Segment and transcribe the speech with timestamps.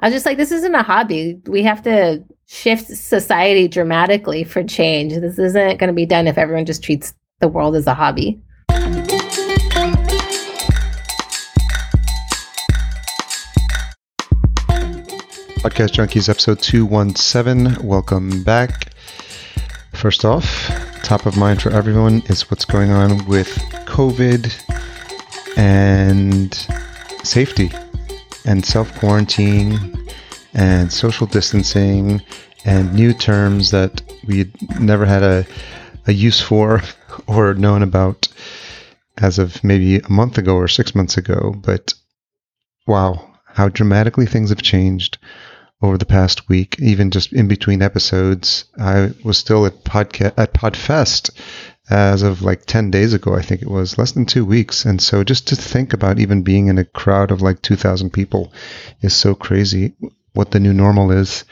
[0.00, 1.40] I was just like, this isn't a hobby.
[1.46, 5.12] We have to shift society dramatically for change.
[5.12, 8.40] This isn't going to be done if everyone just treats the world as a hobby.
[15.58, 17.84] Podcast Junkies, episode 217.
[17.84, 18.92] Welcome back.
[19.94, 20.70] First off,
[21.02, 23.48] top of mind for everyone is what's going on with
[23.88, 24.54] COVID
[25.56, 26.54] and
[27.24, 27.72] safety
[28.44, 30.08] and self quarantine
[30.54, 32.22] and social distancing
[32.64, 35.46] and new terms that we never had a,
[36.06, 36.82] a use for
[37.26, 38.28] or known about
[39.16, 41.54] as of maybe a month ago or six months ago.
[41.56, 41.94] But
[42.86, 45.18] wow, how dramatically things have changed
[45.80, 48.64] over the past week, even just in between episodes.
[48.78, 51.30] I was still at podcast at Podfest
[51.90, 54.84] as of like 10 days ago, I think it was less than two weeks.
[54.84, 58.52] And so just to think about even being in a crowd of like 2,000 people
[59.00, 59.94] is so crazy
[60.34, 61.44] what the new normal is.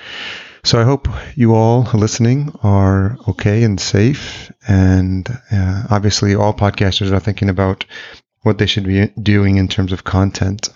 [0.65, 4.51] So I hope you all listening are okay and safe.
[4.67, 7.85] And uh, obviously, all podcasters are thinking about
[8.43, 10.69] what they should be doing in terms of content.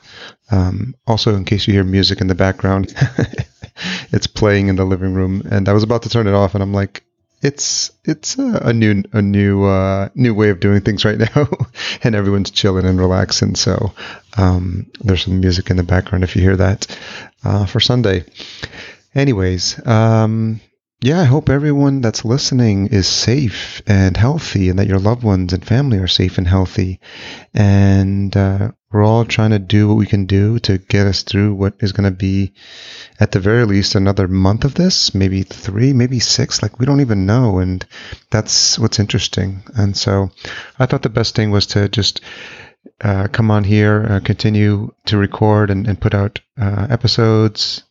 [0.50, 2.94] Um, also, in case you hear music in the background,
[4.12, 6.62] it's playing in the living room, and I was about to turn it off, and
[6.62, 7.04] I'm like,
[7.42, 11.48] it's it's a, a new a new uh, new way of doing things right now,
[12.02, 13.54] and everyone's chilling and relaxing.
[13.54, 13.92] So
[14.36, 16.86] um, there's some music in the background if you hear that
[17.44, 18.24] uh, for Sunday.
[19.14, 20.60] Anyways, um,
[21.00, 25.52] yeah, I hope everyone that's listening is safe and healthy, and that your loved ones
[25.52, 27.00] and family are safe and healthy.
[27.54, 31.54] And uh, we're all trying to do what we can do to get us through
[31.54, 32.52] what is going to be,
[33.20, 36.62] at the very least, another month of this, maybe three, maybe six.
[36.62, 37.86] Like we don't even know, and
[38.30, 39.62] that's what's interesting.
[39.76, 40.30] And so,
[40.78, 42.20] I thought the best thing was to just
[43.00, 47.84] uh, come on here, uh, continue to record and, and put out uh, episodes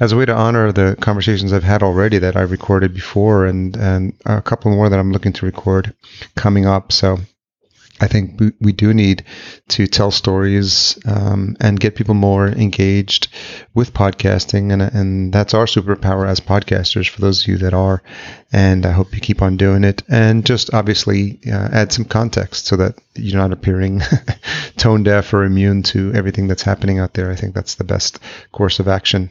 [0.00, 3.76] as a way to honor the conversations I've had already that I recorded before, and
[3.76, 5.94] and a couple more that I'm looking to record
[6.36, 6.90] coming up.
[6.90, 7.18] So
[8.02, 9.24] I think we, do need
[9.68, 13.28] to tell stories um, and get people more engaged
[13.74, 17.08] with podcasting, and and that's our superpower as podcasters.
[17.08, 18.02] For those of you that are,
[18.52, 22.66] and I hope you keep on doing it, and just obviously uh, add some context
[22.66, 24.02] so that you're not appearing
[24.76, 27.30] tone deaf or immune to everything that's happening out there.
[27.30, 28.18] I think that's the best
[28.50, 29.30] course of action.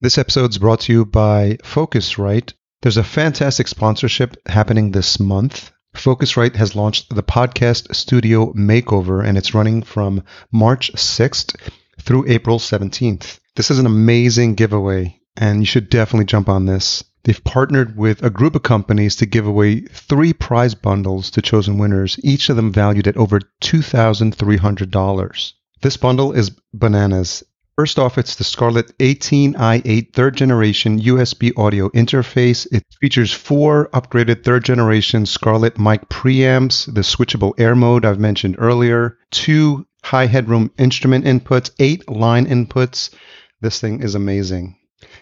[0.00, 2.54] This episode is brought to you by Focusrite.
[2.82, 5.70] There's a fantastic sponsorship happening this month.
[5.94, 11.56] Focusrite has launched the Podcast Studio Makeover, and it's running from March 6th
[12.00, 13.38] through April 17th.
[13.56, 17.04] This is an amazing giveaway, and you should definitely jump on this.
[17.24, 21.76] They've partnered with a group of companies to give away three prize bundles to chosen
[21.76, 25.52] winners, each of them valued at over $2,300.
[25.82, 27.42] This bundle is bananas.
[27.80, 32.66] First off, it's the Scarlett 18i8 third generation USB audio interface.
[32.70, 38.56] It features four upgraded third generation Scarlett mic preamps, the switchable air mode I've mentioned
[38.58, 43.14] earlier, two high headroom instrument inputs, eight line inputs.
[43.62, 44.76] This thing is amazing.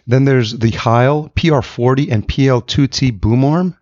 [0.09, 3.77] Then there's the Heil PR40 and PL2T boom arm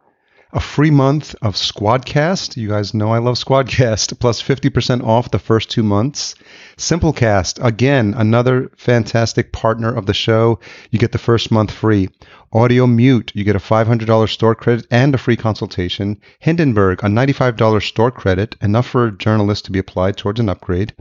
[0.52, 2.56] a free month of Squadcast.
[2.56, 6.34] You guys know I love Squadcast, plus 50% off the first two months.
[6.76, 10.60] Simplecast, again, another fantastic partner of the show.
[10.90, 12.10] You get the first month free.
[12.54, 16.20] Audimute, you get a $500 store credit and a free consultation.
[16.38, 20.94] Hindenburg, a $95 store credit, enough for a journalist to be applied towards an upgrade.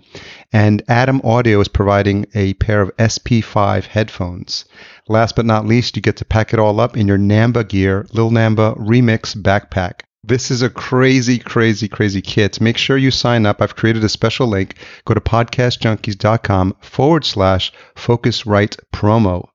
[0.52, 4.66] And Adam Audio is providing a pair of SP5 headphones.
[5.08, 8.06] Last but not least, you get to pack it all up in your Namba gear,
[8.12, 10.02] Lil Namba Remix backpack.
[10.24, 12.60] This is a crazy, crazy, crazy kit.
[12.60, 13.62] Make sure you sign up.
[13.62, 14.76] I've created a special link.
[15.06, 19.50] Go to podcastjunkies.com forward slash Focusrite promo.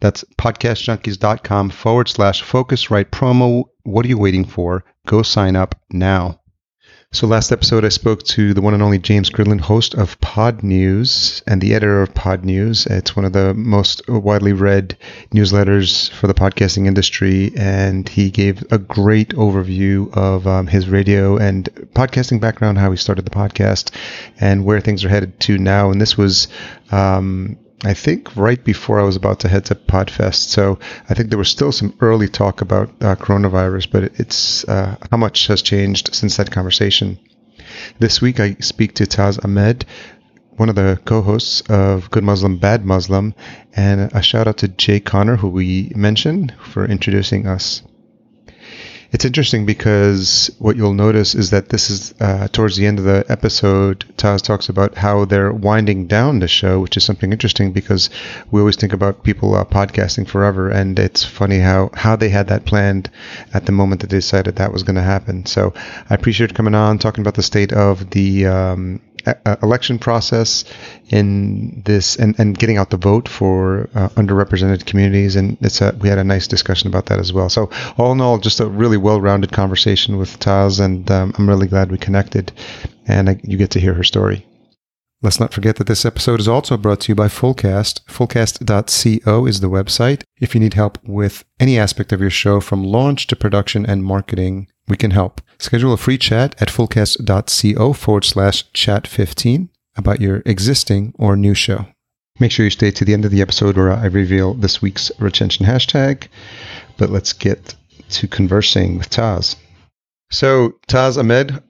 [0.00, 3.64] That's podcastjunkies.com forward slash Focusrite promo.
[3.84, 4.84] What are you waiting for?
[5.06, 6.40] Go sign up now.
[7.12, 11.40] So, last episode, I spoke to the one and only James Cridland, host of Podnews
[11.46, 12.86] and the editor of Podnews.
[12.90, 14.98] It's one of the most widely read
[15.32, 21.38] newsletters for the podcasting industry, and he gave a great overview of um, his radio
[21.38, 21.64] and
[21.94, 23.92] podcasting background, how he started the podcast,
[24.38, 25.90] and where things are headed to now.
[25.90, 26.48] And this was
[26.90, 30.48] um, I think right before I was about to head to Podfest.
[30.48, 30.78] So
[31.08, 35.16] I think there was still some early talk about uh, coronavirus, but it's uh, how
[35.18, 37.18] much has changed since that conversation.
[37.98, 39.84] This week I speak to Taz Ahmed,
[40.52, 43.34] one of the co-hosts of Good Muslim, Bad Muslim,
[43.74, 47.82] and a shout out to Jay Connor, who we mentioned for introducing us.
[49.12, 53.04] It's interesting because what you'll notice is that this is uh, towards the end of
[53.04, 54.04] the episode.
[54.16, 58.10] Taz talks about how they're winding down the show, which is something interesting because
[58.50, 62.48] we always think about people uh, podcasting forever, and it's funny how how they had
[62.48, 63.10] that planned
[63.54, 65.46] at the moment that they decided that was going to happen.
[65.46, 65.72] So
[66.10, 69.00] I appreciate coming on, talking about the state of the um,
[69.62, 70.64] election process
[71.08, 75.36] in this and, and getting out the vote for uh, underrepresented communities.
[75.36, 77.48] And it's a, we had a nice discussion about that as well.
[77.48, 81.66] So all in all, just a really well-rounded conversation with Taz, and um, I'm really
[81.66, 82.52] glad we connected
[83.06, 84.46] and I, you get to hear her story.
[85.22, 88.04] Let's not forget that this episode is also brought to you by Fullcast.
[88.04, 90.22] Fullcast.co is the website.
[90.40, 94.04] If you need help with any aspect of your show from launch to production and
[94.04, 95.40] marketing, we can help.
[95.58, 101.54] Schedule a free chat at fullcast.co forward slash chat 15 about your existing or new
[101.54, 101.86] show.
[102.38, 105.10] Make sure you stay to the end of the episode where I reveal this week's
[105.18, 106.28] retention hashtag.
[106.98, 107.74] But let's get
[108.10, 109.56] to conversing with Taz.
[110.30, 111.62] So, Taz Ahmed,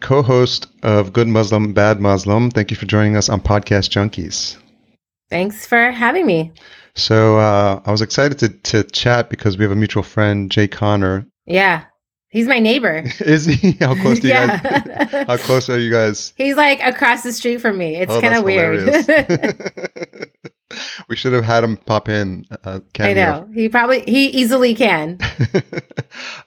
[0.00, 4.56] co host of Good Muslim, Bad Muslim, thank you for joining us on Podcast Junkies.
[5.30, 6.52] Thanks for having me.
[6.94, 10.66] So, uh, I was excited to, to chat because we have a mutual friend, Jay
[10.66, 11.26] Connor.
[11.46, 11.84] Yeah.
[12.30, 13.04] He's my neighbor.
[13.20, 13.72] Is he?
[13.80, 14.60] How close do you yeah.
[14.60, 15.10] guys?
[15.26, 16.34] How close are you guys?
[16.36, 17.96] He's like across the street from me.
[17.96, 18.86] It's oh, kind of weird.
[21.08, 22.44] we should have had him pop in.
[22.64, 25.18] Uh, I know he probably he easily can.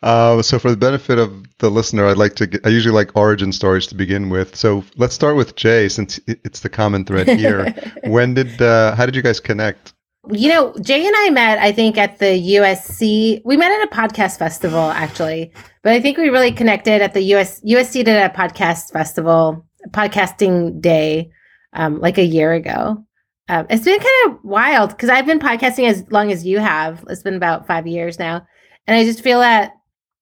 [0.03, 2.45] uh, so, for the benefit of the listener, I'd like to.
[2.45, 4.55] Get, I usually like origin stories to begin with.
[4.55, 7.73] So, let's start with Jay, since it's the common thread here.
[8.03, 8.61] when did?
[8.61, 9.93] Uh, how did you guys connect?
[10.29, 13.41] You know, Jay and I met, I think, at the USC.
[13.43, 15.51] We met at a podcast festival, actually,
[15.81, 20.79] but I think we really connected at the US USC did a podcast festival, podcasting
[20.79, 21.31] day,
[21.73, 23.03] um, like a year ago.
[23.49, 27.03] Um, it's been kind of wild because I've been podcasting as long as you have.
[27.09, 28.45] It's been about five years now,
[28.85, 29.73] and I just feel that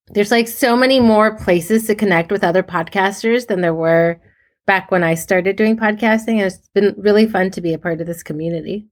[0.07, 4.21] there's like so many more places to connect with other podcasters than there were
[4.65, 6.37] back when I started doing podcasting.
[6.37, 8.87] And it's been really fun to be a part of this community.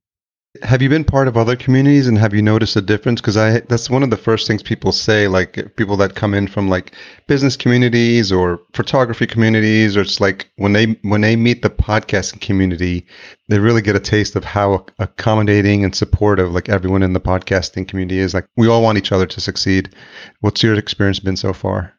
[0.63, 3.21] Have you been part of other communities and have you noticed a difference?
[3.21, 6.47] Because I that's one of the first things people say, like people that come in
[6.47, 6.93] from like
[7.27, 12.41] business communities or photography communities, or it's like when they when they meet the podcasting
[12.41, 13.05] community,
[13.49, 17.87] they really get a taste of how accommodating and supportive like everyone in the podcasting
[17.87, 18.33] community is.
[18.33, 19.93] Like we all want each other to succeed.
[20.41, 21.93] What's your experience been so far?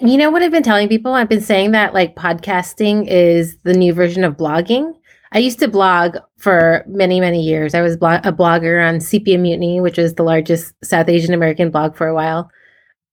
[0.00, 1.14] You know what I've been telling people?
[1.14, 4.92] I've been saying that like podcasting is the new version of blogging
[5.36, 7.74] I used to blog for many, many years.
[7.74, 7.98] I was a
[8.32, 12.50] blogger on Sepia Mutiny, which was the largest South Asian American blog for a while.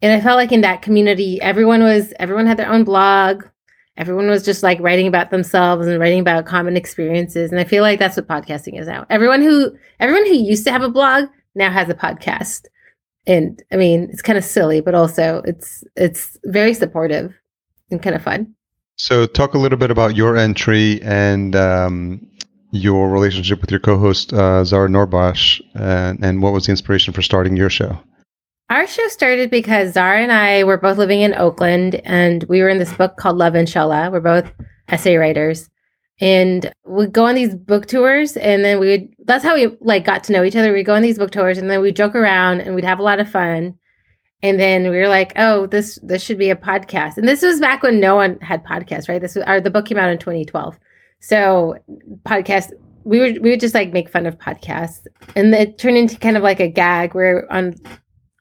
[0.01, 3.43] And I felt like in that community, everyone was, everyone had their own blog.
[3.97, 7.51] Everyone was just like writing about themselves and writing about common experiences.
[7.51, 9.05] And I feel like that's what podcasting is now.
[9.09, 12.67] Everyone who, everyone who used to have a blog now has a podcast.
[13.27, 17.33] And I mean, it's kind of silly, but also it's, it's very supportive
[17.91, 18.55] and kind of fun.
[18.95, 22.27] So, talk a little bit about your entry and um,
[22.71, 27.21] your relationship with your co-host uh, Zahra Noorbakhsh, and, and what was the inspiration for
[27.21, 27.99] starting your show?
[28.69, 32.69] Our show started because Zahra and I were both living in Oakland, and we were
[32.69, 34.09] in this book called Love Inshallah.
[34.11, 34.51] We're both
[34.87, 35.69] essay writers,
[36.19, 39.13] and we'd go on these book tours, and then we would.
[39.25, 40.73] That's how we like got to know each other.
[40.73, 43.03] We'd go on these book tours, and then we'd joke around, and we'd have a
[43.03, 43.77] lot of fun.
[44.43, 47.17] And then we were like, oh, this this should be a podcast.
[47.17, 49.21] And this was back when no one had podcasts, right?
[49.21, 50.77] This was our the book came out in 2012.
[51.21, 51.79] So
[52.25, 52.71] podcast
[53.05, 55.07] we would we would just like make fun of podcasts.
[55.37, 57.75] And it turned into kind of like a gag where on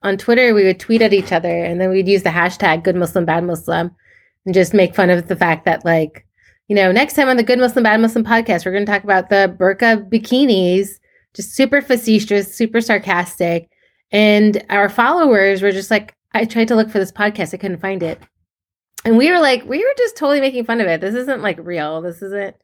[0.02, 2.96] on Twitter we would tweet at each other and then we'd use the hashtag good
[2.96, 3.92] Muslim bad Muslim
[4.44, 6.26] and just make fun of the fact that like,
[6.66, 9.30] you know, next time on the Good Muslim Bad Muslim podcast, we're gonna talk about
[9.30, 10.98] the burqa bikinis,
[11.34, 13.68] just super facetious, super sarcastic
[14.12, 17.80] and our followers were just like, I tried to look for this podcast, I couldn't
[17.80, 18.20] find it.
[19.04, 21.00] And we were like, we were just totally making fun of it.
[21.00, 22.00] This isn't like real.
[22.02, 22.54] This isn't.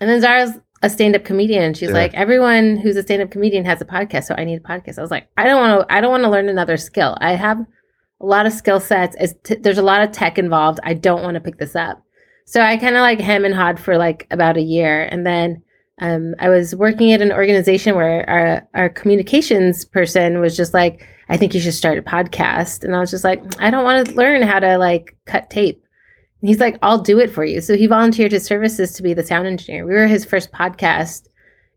[0.00, 1.74] And then Zahra's a stand-up comedian.
[1.74, 1.94] She's yeah.
[1.94, 4.98] like, everyone who's a stand-up comedian has a podcast, so I need a podcast.
[4.98, 5.94] I was like, I don't want to.
[5.94, 7.16] I don't want to learn another skill.
[7.20, 7.58] I have
[8.20, 9.14] a lot of skill sets.
[9.44, 10.80] T- there's a lot of tech involved.
[10.82, 12.02] I don't want to pick this up.
[12.46, 15.62] So I kind of like hem and hawed for like about a year, and then
[16.00, 21.06] um, I was working at an organization where our, our communications person was just like,
[21.28, 22.82] I think you should start a podcast.
[22.82, 25.82] And I was just like, I don't want to learn how to like cut tape.
[26.40, 27.60] And he's like, I'll do it for you.
[27.60, 29.86] So he volunteered his services to be the sound engineer.
[29.86, 31.28] We were his first podcast.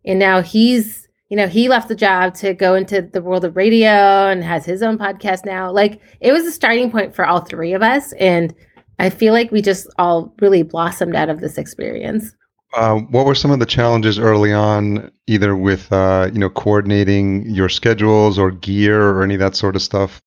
[0.05, 3.55] And now he's, you know, he left the job to go into the world of
[3.55, 5.71] radio and has his own podcast now.
[5.71, 8.13] Like it was a starting point for all three of us.
[8.13, 8.55] And
[8.97, 12.33] I feel like we just all really blossomed out of this experience.
[12.75, 17.49] Uh, what were some of the challenges early on, either with uh, you know coordinating
[17.49, 20.21] your schedules or gear or any of that sort of stuff?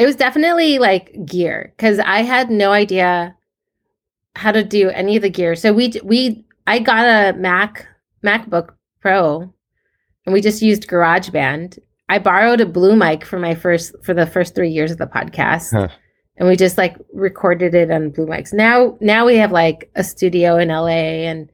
[0.00, 3.34] it was definitely like gear because I had no idea
[4.34, 5.54] how to do any of the gear.
[5.54, 7.86] So we we I got a Mac
[8.24, 8.70] MacBook
[9.00, 9.52] Pro,
[10.26, 11.78] and we just used GarageBand.
[12.08, 15.06] I borrowed a Blue mic for my first for the first three years of the
[15.06, 15.88] podcast, Huh.
[16.36, 18.52] and we just like recorded it on Blue mics.
[18.52, 21.48] Now now we have like a studio in LA and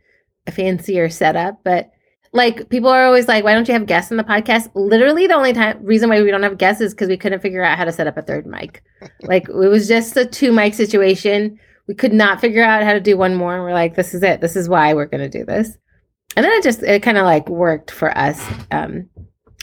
[0.50, 1.90] a fancier setup, but
[2.32, 4.70] like people are always like, why don't you have guests on the podcast?
[4.74, 7.64] Literally, the only time reason why we don't have guests is because we couldn't figure
[7.64, 8.82] out how to set up a third mic.
[9.22, 11.58] like it was just a two mic situation.
[11.88, 14.22] We could not figure out how to do one more, and we're like, this is
[14.22, 14.40] it.
[14.40, 15.76] This is why we're going to do this.
[16.36, 18.40] And then it just it kind of like worked for us.
[18.70, 19.08] Um,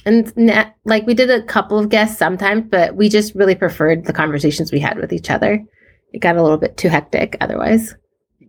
[0.06, 4.06] and na- like we did a couple of guests sometimes, but we just really preferred
[4.06, 5.64] the conversations we had with each other.
[6.12, 7.96] It got a little bit too hectic otherwise.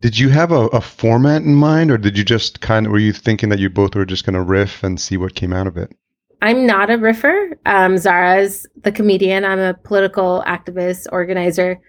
[0.00, 2.98] Did you have a, a format in mind, or did you just kind of were
[2.98, 5.66] you thinking that you both were just going to riff and see what came out
[5.66, 5.94] of it?
[6.40, 7.58] I'm not a riffer.
[7.66, 9.44] Um, Zahra's the comedian.
[9.44, 11.80] I'm a political activist, organizer.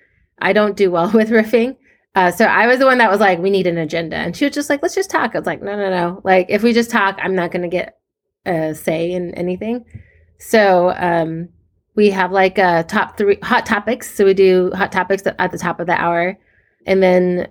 [0.42, 1.75] I don't do well with riffing.
[2.16, 4.16] Uh, so I was the one that was like, we need an agenda.
[4.16, 5.36] And she was just like, let's just talk.
[5.36, 6.22] I was like, no, no, no.
[6.24, 8.00] Like, if we just talk, I'm not going to get
[8.46, 9.86] a say in anything.
[10.39, 11.50] So um,
[11.96, 14.13] we have like a top three hot topics.
[14.16, 16.38] So we do hot topics at the top of the hour.
[16.88, 17.48] And then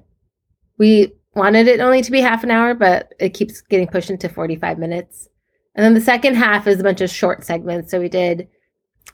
[0.78, 4.28] we wanted it only to be half an hour, but it keeps getting pushed into
[4.28, 5.28] 45 minutes.
[5.74, 7.90] And then the second half is a bunch of short segments.
[7.90, 8.48] So we did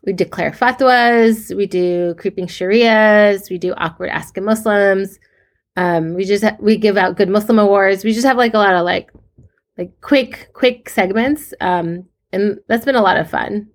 [0.05, 5.19] we declare fatwas, we do creeping sharias, we do awkward asking Muslims.
[5.77, 8.05] Um, we just ha- we give out good Muslim awards.
[8.05, 9.11] We just have like a lot of like
[9.77, 13.69] like quick quick segments, um, and that's been a lot of fun.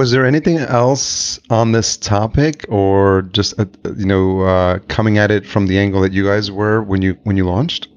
[0.00, 3.66] Was there anything else on this topic, or just uh,
[3.98, 7.18] you know uh, coming at it from the angle that you guys were when you
[7.24, 7.88] when you launched?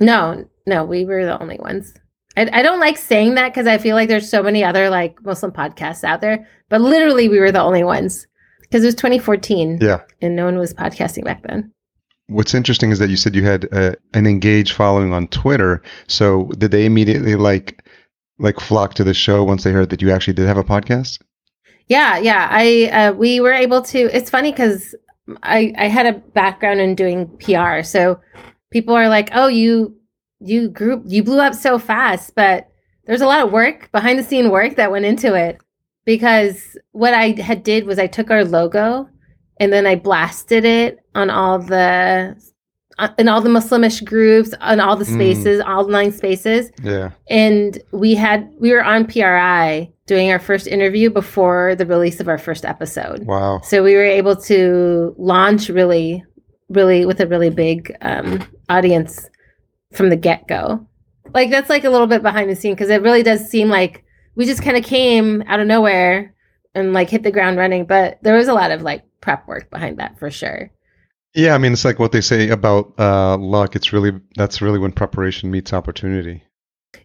[0.00, 1.92] No, no, we were the only ones.
[2.38, 5.22] I, I don't like saying that because I feel like there's so many other like
[5.22, 8.26] Muslim podcasts out there, but literally we were the only ones
[8.62, 10.00] because it was 2014 Yeah.
[10.22, 11.70] and no one was podcasting back then.
[12.28, 15.82] What's interesting is that you said you had uh, an engaged following on Twitter.
[16.06, 17.84] So did they immediately like
[18.38, 21.20] like flock to the show once they heard that you actually did have a podcast?
[21.88, 22.48] Yeah, yeah.
[22.50, 23.98] I uh, we were able to.
[24.16, 24.94] It's funny because
[25.42, 28.20] I I had a background in doing PR, so
[28.70, 29.96] people are like, "Oh, you
[30.40, 32.68] you grew you blew up so fast," but
[33.06, 35.58] there's a lot of work behind the scene work that went into it
[36.04, 39.08] because what I had did was I took our logo
[39.58, 42.36] and then I blasted it on all the
[43.18, 45.14] in all the Muslimish groups, on all the Mm.
[45.14, 47.10] spaces, all nine spaces Yeah.
[47.30, 52.28] and we had we were on PRI doing our first interview before the release of
[52.28, 53.24] our first episode.
[53.26, 53.60] Wow.
[53.62, 56.24] So we were able to launch really,
[56.70, 59.28] really with a really big um, audience
[59.92, 60.86] from the get go.
[61.34, 64.02] Like that's like a little bit behind the scene because it really does seem like
[64.34, 66.34] we just kind of came out of nowhere
[66.74, 67.84] and like hit the ground running.
[67.84, 70.70] But there was a lot of like prep work behind that for sure.
[71.34, 73.76] Yeah, I mean it's like what they say about uh, luck.
[73.76, 76.42] It's really that's really when preparation meets opportunity.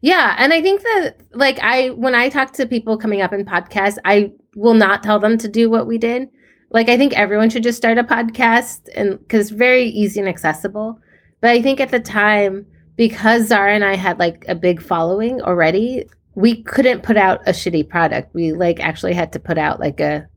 [0.01, 3.45] Yeah, and I think that like I when I talk to people coming up in
[3.45, 6.29] podcasts, I will not tell them to do what we did.
[6.71, 10.99] Like I think everyone should just start a podcast and cuz very easy and accessible.
[11.41, 12.65] But I think at the time
[12.95, 17.51] because Zahra and I had like a big following already, we couldn't put out a
[17.51, 18.33] shitty product.
[18.33, 20.27] We like actually had to put out like a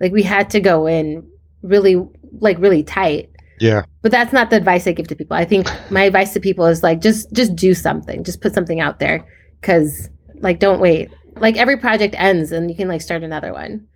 [0.00, 1.26] like we had to go in
[1.62, 1.96] really
[2.40, 3.82] like really tight Yeah.
[4.02, 5.36] but that's not the advice I give to people.
[5.36, 8.80] I think my advice to people is like just just do something, just put something
[8.80, 9.24] out there,
[9.60, 10.08] because
[10.40, 11.10] like don't wait.
[11.36, 13.86] Like every project ends, and you can like start another one.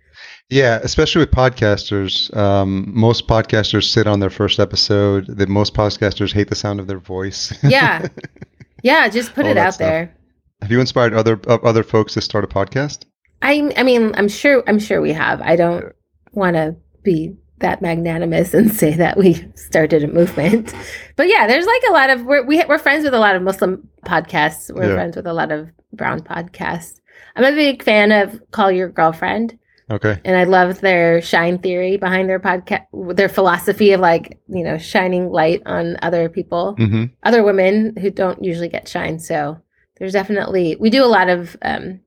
[0.49, 2.35] Yeah, especially with podcasters.
[2.35, 5.27] Um, most podcasters sit on their first episode.
[5.37, 7.53] That most podcasters hate the sound of their voice.
[7.63, 8.07] Yeah,
[8.83, 9.87] yeah, just put All it out stuff.
[9.87, 10.15] there.
[10.61, 13.05] Have you inspired other uh, other folks to start a podcast?
[13.41, 15.41] I I mean I'm sure I'm sure we have.
[15.41, 15.93] I don't
[16.31, 20.73] want to be that magnanimous and say that we started a movement,
[21.15, 23.41] but yeah, there's like a lot of we're we, we're friends with a lot of
[23.41, 24.73] Muslim podcasts.
[24.73, 24.95] We're Yeah.
[24.95, 26.99] friends with a lot of brown podcasts.
[27.35, 29.57] I'm a big fan of Call Your Girlfriend.
[29.89, 30.19] Okay.
[30.25, 34.77] and I love their shine theory behind their podcast, their philosophy of like you know
[34.77, 39.17] shining light on other people, hmm other women who don't usually get shine.
[39.17, 39.61] So
[39.97, 42.01] there's definitely we do a lot of um,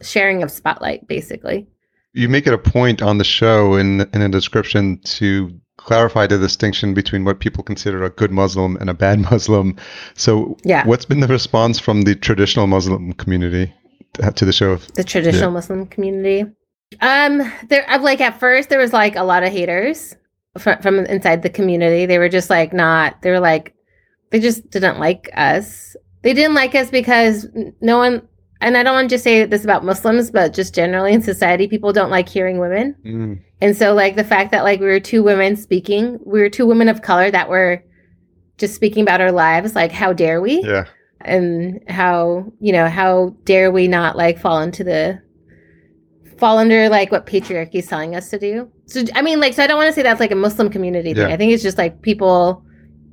[0.00, 1.68] sharing of spotlight, basically.
[2.16, 6.38] You make it a point on the show in in a description to clarify the
[6.38, 9.76] distinction between what people consider a good Muslim and a bad Muslim.
[10.14, 13.72] So, Yeah, what's been the response from the traditional Muslim community
[14.34, 14.76] to the show?
[14.94, 16.50] the traditional Muslim community.
[17.00, 20.16] Um, there, uh, like at first there was like a lot of haters
[20.58, 22.06] from from inside the community.
[22.06, 23.20] They were just like not.
[23.20, 23.74] They were like
[24.30, 25.96] they just didn't like us.
[26.22, 27.46] They didn't like us because
[27.80, 28.26] no one
[28.60, 31.68] and I don't want to just say this about Muslims, but just generally in society,
[31.68, 32.96] people don't like hearing women.
[33.04, 33.40] Mm.
[33.60, 36.66] And so, like the fact that like we were two women speaking, we were two
[36.66, 37.82] women of color that were
[38.58, 39.74] just speaking about our lives.
[39.74, 40.62] Like, how dare we?
[40.62, 40.84] Yeah.
[41.20, 45.20] And how you know how dare we not like fall into the
[46.38, 48.70] fall under like what patriarchy is telling us to do?
[48.86, 51.12] So I mean, like, so I don't want to say that's like a Muslim community
[51.14, 51.28] thing.
[51.28, 51.34] Yeah.
[51.34, 52.62] I think it's just like people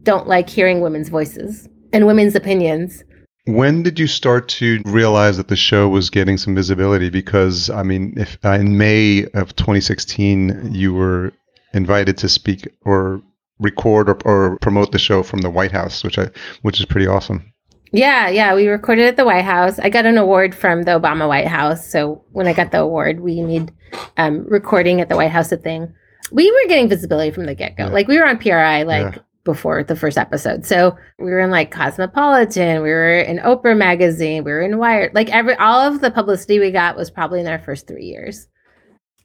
[0.04, 3.04] don't like hearing women's voices and women's opinions.
[3.46, 7.10] When did you start to realize that the show was getting some visibility?
[7.10, 11.34] Because I mean, if uh, in May of 2016 you were
[11.74, 13.22] invited to speak or
[13.60, 16.30] record or, or promote the show from the White House, which I
[16.62, 17.54] which is pretty awesome.
[17.92, 18.56] Yeah, yeah.
[18.56, 19.78] We recorded at the White House.
[19.78, 21.88] I got an award from the Obama White House.
[21.92, 23.72] So when I got the award, we made
[24.18, 25.94] um, recording at the White House a thing.
[26.32, 27.86] We were getting visibility from the get go.
[27.86, 27.92] Yeah.
[27.92, 29.22] Like we were on PRI like Yeah.
[29.46, 30.66] Before the first episode.
[30.66, 35.14] So we were in like Cosmopolitan, we were in Oprah magazine, we were in Wired.
[35.14, 38.48] Like every all of the publicity we got was probably in our first three years.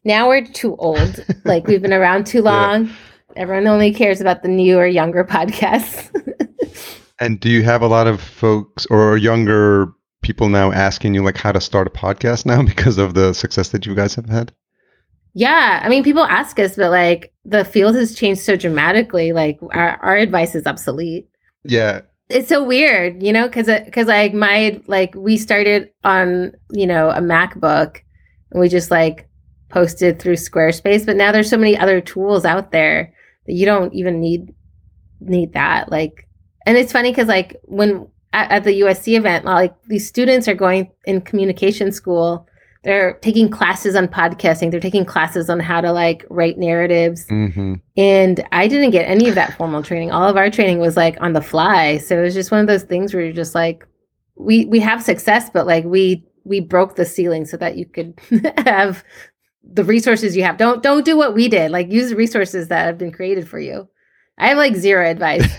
[0.05, 1.25] Now we're too old.
[1.45, 2.91] like we've been around too long.
[3.37, 6.11] Everyone only cares about the newer, younger podcasts.
[7.21, 11.37] And do you have a lot of folks or younger people now asking you like
[11.37, 14.53] how to start a podcast now because of the success that you guys have had?
[15.39, 19.31] Yeah, I mean, people ask us, but like the field has changed so dramatically.
[19.33, 21.29] Like our, our advice is obsolete.
[21.63, 22.01] Yeah.
[22.29, 26.89] It's so weird, you know, because because uh, like my like we started on you
[26.89, 28.01] know a MacBook,
[28.51, 29.29] and we just like
[29.69, 33.15] posted through Squarespace, but now there's so many other tools out there
[33.47, 34.53] that you don't even need
[35.21, 35.89] need that.
[35.89, 36.27] Like,
[36.67, 40.55] and it's funny because like when at, at the USC event, like these students are
[40.55, 42.49] going in communication school
[42.85, 44.71] they're taking classes on podcasting.
[44.71, 47.27] They're taking classes on how to like write narratives.
[47.29, 50.13] Hmm and i didn't get any of that formal training.
[50.13, 51.99] All of our training was like on the fly.
[51.99, 53.85] So it was just one of those things where you're just like
[54.37, 58.19] we we have success but like we we broke the ceiling so that you could
[58.59, 59.05] have
[59.65, 60.57] the resources you have.
[60.57, 61.73] Don't don't do what we did.
[61.73, 63.89] Like use the resources that have been created for you.
[64.39, 65.51] I have like zero advice.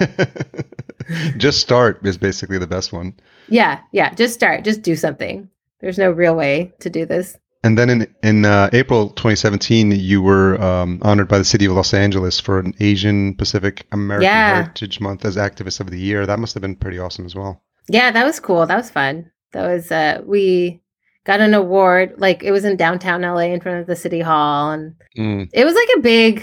[1.38, 3.14] Just start is basically the best one.
[3.50, 4.14] yeah yeah.
[4.14, 4.64] Just start.
[4.64, 5.50] Just do something
[5.81, 10.21] there's no real way to do this And then in in uh, April 2017, you
[10.21, 14.55] were um, honored by the city of Los Angeles for an Asian Pacific American Yeah.
[14.63, 16.25] Heritage Month as Activist of the Year.
[16.25, 17.61] That must have been pretty awesome as well.
[17.89, 18.65] Yeah, that was cool.
[18.65, 19.31] That was fun.
[19.51, 20.79] That was uh we
[21.25, 24.72] got an award like it was in downtown LA in front of the city hall
[24.72, 26.33] and Mm, it was like a big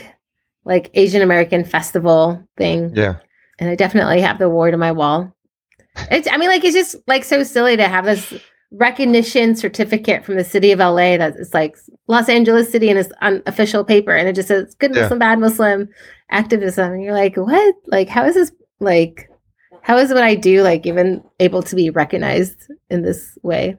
[0.65, 2.21] like Asian American festival
[2.59, 2.93] thing.
[2.95, 3.15] yeah,
[3.59, 5.33] And I definitely have the award on my wall.
[6.11, 8.35] It's I mean like it's just like so silly to have this
[8.73, 11.77] recognition certificate from the city of LA that it's like
[12.09, 15.03] Los Angeles City and it's on official paper and it just says good Yeah.
[15.03, 15.89] Muslim, bad Muslim
[16.31, 16.93] activism.
[16.93, 17.75] And you're like, what?
[17.87, 19.29] Like how is this like
[19.83, 22.57] how is what I do like even able to be recognized
[22.91, 23.77] in this way?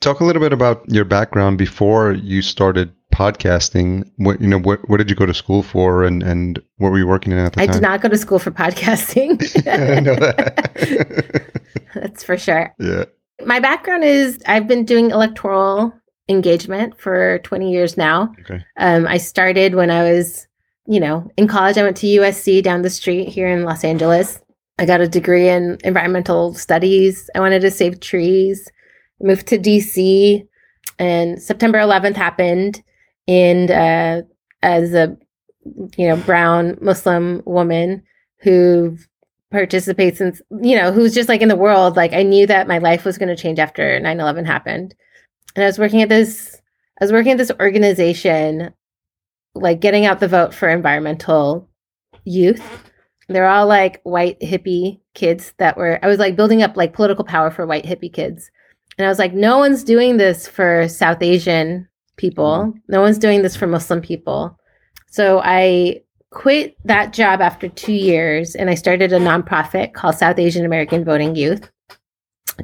[0.00, 4.02] Talk a little bit about your background before you started podcasting.
[4.16, 6.98] What you know, what what did you go to school for, and and what were
[6.98, 7.74] you working in at the I time?
[7.74, 9.40] did not go to school for podcasting.
[9.96, 11.62] I know that.
[11.94, 12.74] That's for sure.
[12.80, 13.04] yeah.
[13.44, 15.92] My background is I've been doing electoral
[16.28, 18.32] engagement for 20 years now.
[18.40, 18.64] Okay.
[18.78, 20.46] Um, I started when I was,
[20.86, 21.76] you know, in college.
[21.76, 24.40] I went to USC down the street here in Los Angeles.
[24.78, 27.28] I got a degree in environmental studies.
[27.34, 28.68] I wanted to save trees.
[29.20, 30.46] Moved to DC,
[30.98, 32.82] and September 11th happened.
[33.28, 34.22] And uh,
[34.62, 35.16] as a,
[35.96, 38.02] you know, brown Muslim woman
[38.40, 38.98] who
[39.54, 42.78] participates in, you know, who's just like in the world, like I knew that my
[42.78, 44.94] life was going to change after 9 11 happened.
[45.54, 46.60] And I was working at this,
[47.00, 48.74] I was working at this organization,
[49.54, 51.70] like getting out the vote for environmental
[52.24, 52.62] youth.
[53.28, 57.24] They're all like white hippie kids that were, I was like building up like political
[57.24, 58.50] power for white hippie kids.
[58.98, 62.66] And I was like, no one's doing this for South Asian people.
[62.66, 62.78] Mm-hmm.
[62.88, 64.58] No one's doing this for Muslim people.
[65.08, 66.02] So I
[66.34, 71.04] quit that job after two years and I started a nonprofit called South Asian American
[71.04, 71.70] Voting Youth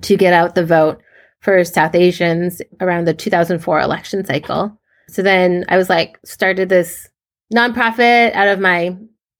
[0.02, 1.00] to get out the vote
[1.40, 4.76] for South Asians around the 2004 election cycle.
[5.08, 7.08] So then I was like, started this
[7.54, 8.96] nonprofit out of my,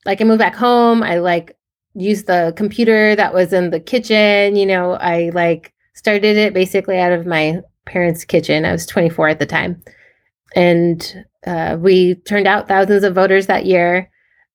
[0.07, 1.03] like, I moved back home.
[1.03, 1.57] I like
[1.95, 4.57] used the computer that was in the kitchen.
[4.57, 8.65] You know, I like started it basically out of my parents' kitchen.
[8.65, 9.83] I was 24 at the time.
[10.57, 14.10] And uh, we turned out thousands of voters that year.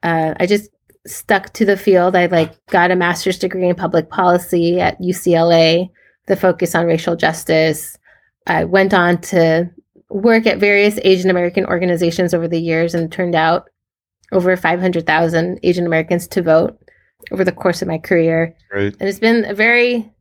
[0.05, 0.69] Uh, I just
[1.07, 2.15] stuck to the field.
[2.15, 5.89] I like got a master's degree in public policy at UCLA,
[6.27, 7.97] the focus on racial justice.
[8.45, 9.69] I went on to
[10.09, 13.67] work at various Asian American organizations over the years and turned out
[14.31, 16.77] over 500,000 Asian Americans to vote
[17.31, 18.55] over the course of my career.
[18.69, 18.95] Great.
[18.99, 20.13] And it's been a very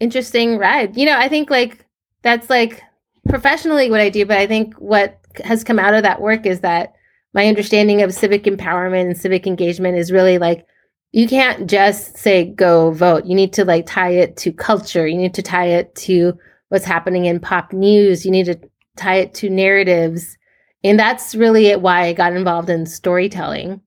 [0.00, 0.98] interesting ride.
[0.98, 1.86] You know, I think like
[2.20, 2.82] that's like
[3.28, 6.60] professionally what I do, but I think what has come out of that work is
[6.60, 6.93] that
[7.34, 10.66] my understanding of civic empowerment and civic engagement is really like
[11.12, 13.24] you can't just say go vote.
[13.24, 15.06] You need to like tie it to culture.
[15.06, 16.36] You need to tie it to
[16.70, 18.24] what's happening in pop news.
[18.24, 18.58] You need to
[18.96, 20.36] tie it to narratives.
[20.82, 23.80] And that's really it why I got involved in storytelling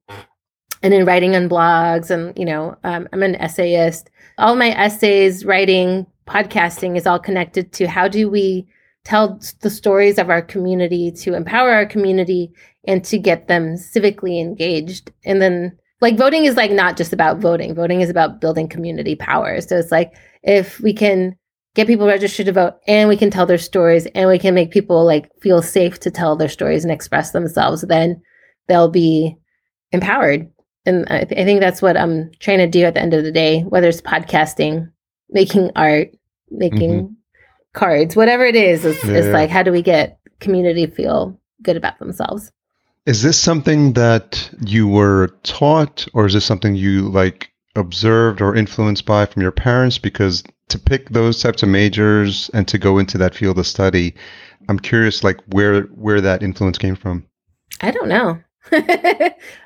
[0.81, 2.09] and in writing on blogs.
[2.09, 4.09] And, you know, um, I'm an essayist.
[4.37, 8.65] All my essays, writing, podcasting is all connected to how do we
[9.03, 12.51] tell the stories of our community to empower our community
[12.87, 15.11] and to get them civically engaged.
[15.25, 19.15] And then, like, voting is like not just about voting, voting is about building community
[19.15, 19.59] power.
[19.61, 21.35] So it's like if we can
[21.75, 24.71] get people registered to vote and we can tell their stories and we can make
[24.71, 28.19] people like feel safe to tell their stories and express themselves, then
[28.67, 29.35] they'll be
[29.91, 30.49] empowered.
[30.85, 33.23] And I, th- I think that's what I'm trying to do at the end of
[33.23, 34.89] the day, whether it's podcasting,
[35.29, 36.09] making art,
[36.49, 37.13] making mm-hmm.
[37.73, 39.15] cards, whatever it is, it's, yeah.
[39.15, 42.51] it's like, how do we get community feel good about themselves?
[43.07, 48.53] Is this something that you were taught, or is this something you like observed or
[48.53, 49.97] influenced by from your parents?
[49.97, 54.13] Because to pick those types of majors and to go into that field of study,
[54.67, 57.25] I'm curious, like where where that influence came from.
[57.79, 58.41] I don't know.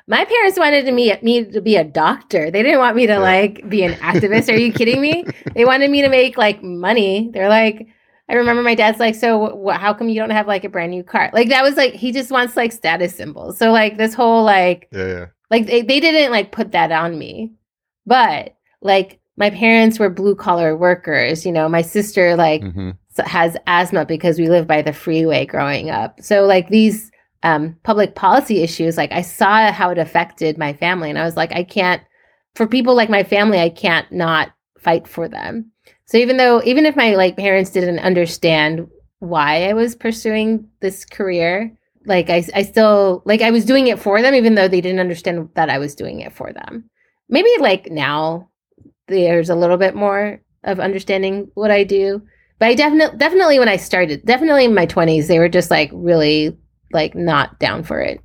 [0.06, 2.48] My parents wanted me me to be a doctor.
[2.48, 3.18] They didn't want me to yeah.
[3.18, 4.54] like be an activist.
[4.54, 5.24] Are you kidding me?
[5.54, 7.28] They wanted me to make like money.
[7.34, 7.88] They're like,
[8.28, 10.90] I remember my dad's like, so wh- how come you don't have like a brand
[10.90, 11.30] new car?
[11.32, 13.58] Like that was like he just wants like status symbols.
[13.58, 15.26] So like this whole like yeah, yeah.
[15.50, 17.52] like they, they didn't like put that on me,
[18.06, 21.44] but like my parents were blue collar workers.
[21.44, 22.90] You know, my sister like mm-hmm.
[23.24, 26.20] has asthma because we live by the freeway growing up.
[26.20, 27.10] So like these
[27.42, 31.36] um, public policy issues, like I saw how it affected my family, and I was
[31.36, 32.02] like, I can't.
[32.54, 35.70] For people like my family, I can't not fight for them.
[36.06, 38.86] So even though, even if my like parents didn't understand
[39.20, 43.98] why I was pursuing this career, like I, I still like I was doing it
[43.98, 46.90] for them, even though they didn't understand that I was doing it for them.
[47.28, 48.50] Maybe like now,
[49.08, 52.22] there's a little bit more of understanding what I do.
[52.58, 55.90] But I definitely, definitely when I started, definitely in my 20s, they were just like
[55.92, 56.56] really
[56.92, 58.20] like not down for it.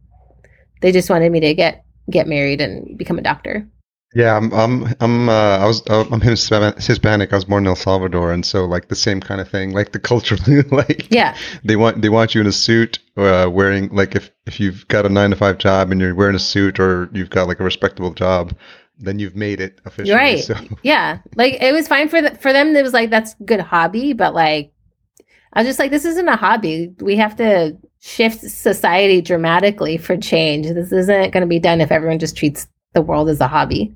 [0.81, 3.67] They just wanted me to get get married and become a doctor.
[4.15, 7.33] Yeah, I'm I'm I'm uh, I was uh, I'm Hispanic.
[7.33, 9.91] I was born in El Salvador, and so like the same kind of thing, like
[9.91, 10.37] the culture,
[10.71, 14.59] like yeah, they want they want you in a suit, uh, wearing like if if
[14.59, 17.47] you've got a nine to five job and you're wearing a suit, or you've got
[17.47, 18.55] like a respectable job,
[18.97, 20.15] then you've made it officially.
[20.15, 20.39] Right.
[20.39, 20.55] So.
[20.83, 22.75] Yeah, like it was fine for the, for them.
[22.75, 24.71] It was like that's good hobby, but like
[25.53, 26.93] I was just like, this isn't a hobby.
[26.99, 30.67] We have to shift society dramatically for change.
[30.67, 33.95] This isn't going to be done if everyone just treats the world as a hobby.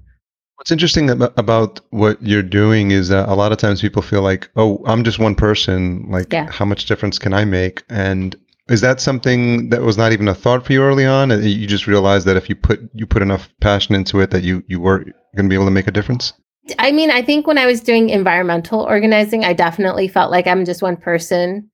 [0.56, 4.48] What's interesting about what you're doing is that a lot of times people feel like,
[4.56, 6.06] oh, I'm just one person.
[6.08, 6.52] Like, yeah.
[6.52, 7.84] how much difference can I make?
[7.90, 8.36] And
[8.70, 11.32] is that something that was not even a thought for you early on?
[11.32, 14.44] Uh, you just realized that if you put you put enough passion into it, that
[14.44, 15.00] you you were
[15.36, 16.34] going to be able to make a difference.
[16.78, 20.64] I mean, I think when I was doing environmental organizing, I definitely felt like I'm
[20.64, 21.70] just one person.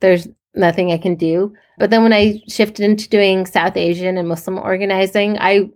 [0.00, 1.54] There's nothing I can do.
[1.78, 5.70] But then when I shifted into doing South Asian and Muslim organizing, I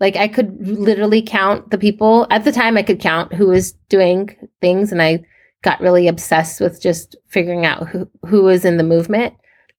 [0.00, 3.72] like I could literally count the people at the time I could count who was
[3.88, 5.24] doing things and I
[5.62, 9.34] got really obsessed with just figuring out who who was in the movement.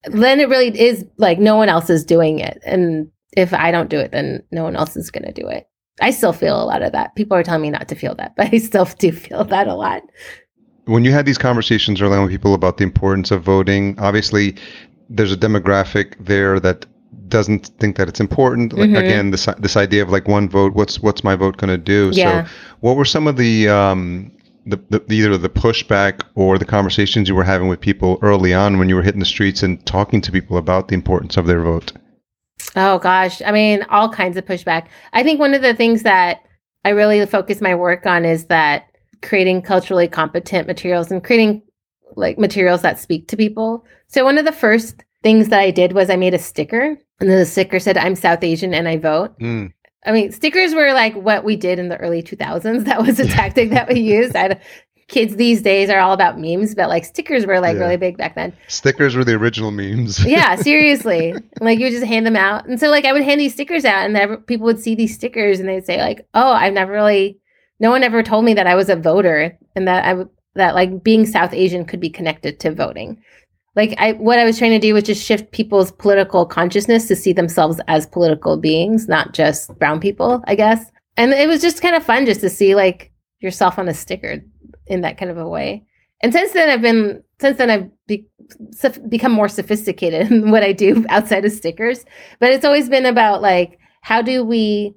[0.05, 3.89] Then it really is like no one else is doing it and if I don't
[3.89, 5.67] do it then no one else is going to do it.
[6.01, 7.15] I still feel a lot of that.
[7.15, 9.75] People are telling me not to feel that, but I still do feel that a
[9.75, 10.03] lot
[10.89, 14.55] when you had these conversations early on with people about the importance of voting, obviously
[15.07, 16.85] there's a demographic there that
[17.27, 18.73] doesn't think that it's important.
[18.73, 18.95] Like mm-hmm.
[18.95, 22.11] again, this this idea of like one vote, what's what's my vote going to do?
[22.13, 22.45] Yeah.
[22.45, 24.31] So, what were some of the um,
[24.65, 28.77] the, the, either the pushback or the conversations you were having with people early on
[28.77, 31.61] when you were hitting the streets and talking to people about the importance of their
[31.61, 31.91] vote?
[32.75, 34.87] Oh gosh, I mean, all kinds of pushback.
[35.13, 36.41] I think one of the things that
[36.85, 38.85] I really focus my work on is that
[39.21, 41.61] creating culturally competent materials and creating
[42.15, 43.85] like materials that speak to people.
[44.07, 47.29] So one of the first things that I did was I made a sticker and
[47.29, 49.37] the sticker said I'm South Asian and I vote.
[49.39, 49.73] Mm.
[50.05, 52.85] I mean, stickers were like what we did in the early 2000s.
[52.89, 54.35] That was a tactic that we used.
[54.35, 54.59] I,
[55.09, 57.81] kids these days are all about memes, but like stickers were like yeah.
[57.81, 58.55] really big back then.
[58.67, 60.23] Stickers were the original memes.
[60.25, 61.33] yeah, seriously.
[61.59, 62.67] like you would just hand them out.
[62.67, 65.59] And so like I would hand these stickers out and people would see these stickers
[65.59, 67.39] and they'd say like, "Oh, I've never really
[67.79, 70.23] no one ever told me that I was a voter and that I
[70.55, 73.21] that like being South Asian could be connected to voting.
[73.79, 77.15] Like I what I was trying to do was just shift people's political consciousness to
[77.15, 80.91] see themselves as political beings, not just brown people, I guess.
[81.15, 84.43] And it was just kind of fun just to see like yourself on a sticker
[84.87, 85.85] in that kind of a way.
[86.21, 88.25] And since then I've been since then I've be,
[89.07, 92.03] become more sophisticated in what I do outside of stickers.
[92.41, 94.93] But it's always been about like, how do we,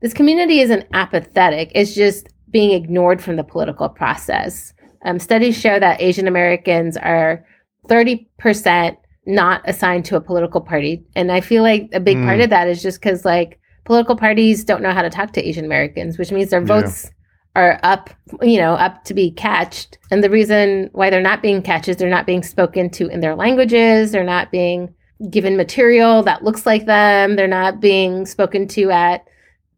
[0.00, 4.72] this community isn't apathetic, it's just being ignored from the political process.
[5.04, 7.44] Um, studies show that Asian Americans are
[7.88, 11.04] 30% not assigned to a political party.
[11.14, 12.24] And I feel like a big mm.
[12.24, 15.46] part of that is just because like political parties don't know how to talk to
[15.46, 17.10] Asian Americans, which means their votes
[17.54, 19.98] are up, you know, up to be catched.
[20.10, 23.20] And the reason why they're not being catched is they're not being spoken to in
[23.20, 24.12] their languages.
[24.12, 24.92] They're not being
[25.30, 27.36] given material that looks like them.
[27.36, 29.26] They're not being spoken to at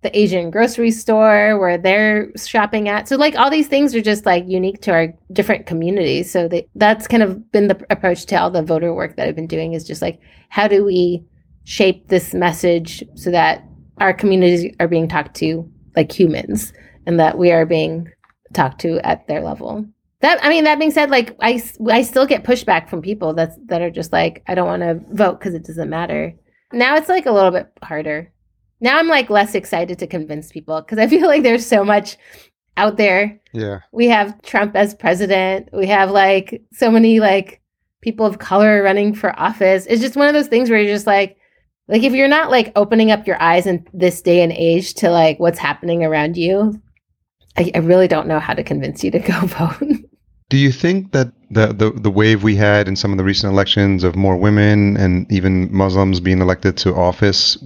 [0.04, 3.08] the Asian grocery store where they're shopping at.
[3.08, 6.30] So like all these things are just like unique to our different communities.
[6.30, 9.34] So they, that's kind of been the approach to all the voter work that I've
[9.34, 11.24] been doing is just like how do we
[11.64, 13.64] shape this message so that
[13.98, 16.74] our communities are being talked to like humans
[17.06, 18.06] and that we are being
[18.52, 19.86] talked to at their level.
[20.20, 23.56] That I mean, that being said, like I, I still get pushback from people that's
[23.66, 26.34] that are just like, I don't want to vote because it doesn't matter.
[26.72, 28.30] Now it's like a little bit harder.
[28.84, 32.18] Now I'm like less excited to convince people because I feel like there's so much
[32.76, 33.40] out there.
[33.54, 33.80] Yeah.
[33.92, 35.70] We have Trump as president.
[35.72, 37.62] We have like so many like
[38.02, 39.86] people of color running for office.
[39.86, 41.38] It's just one of those things where you're just like,
[41.88, 45.08] like if you're not like opening up your eyes in this day and age to
[45.08, 46.78] like what's happening around you,
[47.56, 49.80] I, I really don't know how to convince you to go vote.
[50.50, 53.52] Do you think that the, the the wave we had in some of the recent
[53.52, 57.56] elections of more women and even Muslims being elected to office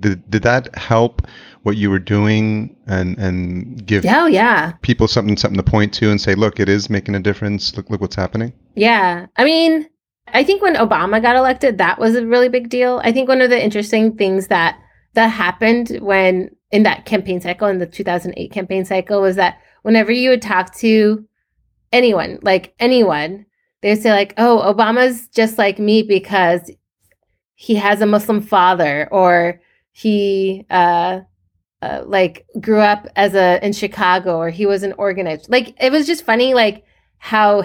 [0.00, 1.22] did, did that help
[1.62, 4.72] what you were doing and and give oh yeah.
[4.82, 7.76] people something something to point to and say look it is making a difference.
[7.76, 9.26] Look look what's happening yeah.
[9.36, 9.88] I mean
[10.28, 13.00] i think when obama got elected that was a really big deal.
[13.04, 14.78] I think one of the interesting things that
[15.14, 20.10] that happened when in that campaign cycle, in the 2008 campaign cycle, was that whenever
[20.10, 21.24] you would talk to
[21.94, 23.46] anyone, like anyone,
[23.80, 26.70] they say like, "Oh, Obama's just like me because
[27.54, 29.60] he has a Muslim father, or
[29.92, 31.20] he uh,
[31.80, 35.92] uh, like grew up as a in Chicago, or he was an organist." Like it
[35.92, 36.84] was just funny, like
[37.18, 37.62] how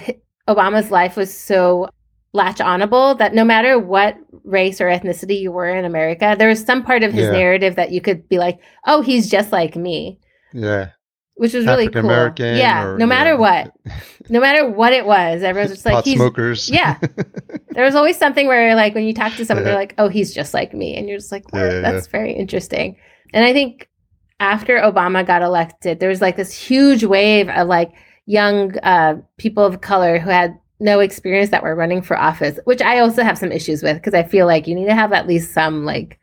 [0.48, 1.90] Obama's life was so
[2.32, 6.64] latch onable that no matter what race or ethnicity you were in America, there was
[6.64, 7.32] some part of his yeah.
[7.32, 10.20] narrative that you could be like, oh, he's just like me.
[10.54, 10.90] Yeah.
[11.40, 12.04] Which was really cool.
[12.04, 12.58] American.
[12.58, 12.84] Yeah.
[12.84, 13.36] Or, no matter yeah.
[13.38, 13.76] what.
[14.32, 16.70] No matter what it was, everyone's just like Pot he's smokers.
[16.70, 17.00] Yeah.
[17.72, 19.72] there was always something where like when you talk to someone, yeah.
[19.72, 20.96] they're like, Oh, he's just like me.
[20.96, 22.96] And you're just like, well, that's very interesting.
[23.34, 23.90] And I think
[24.40, 27.92] after Obama got elected, there was like this huge wave of like
[28.28, 32.84] young uh, people of color who had no experience that were running for office, which
[32.84, 35.28] I also have some issues with because I feel like you need to have at
[35.28, 36.19] least some like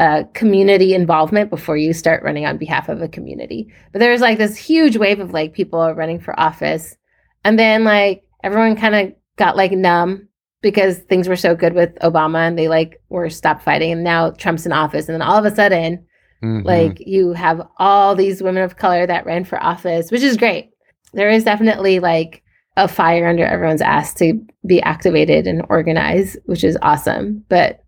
[0.00, 3.72] uh, community involvement before you start running on behalf of a community.
[3.92, 6.96] But there was like this huge wave of like people running for office.
[7.44, 10.28] And then like everyone kind of got like numb
[10.62, 13.92] because things were so good with Obama and they like were stopped fighting.
[13.92, 15.08] And now Trump's in office.
[15.08, 16.04] And then all of a sudden,
[16.42, 16.66] mm-hmm.
[16.66, 20.70] like you have all these women of color that ran for office, which is great.
[21.12, 22.42] There is definitely like
[22.76, 27.44] a fire under everyone's ass to be activated and organized, which is awesome.
[27.48, 27.83] But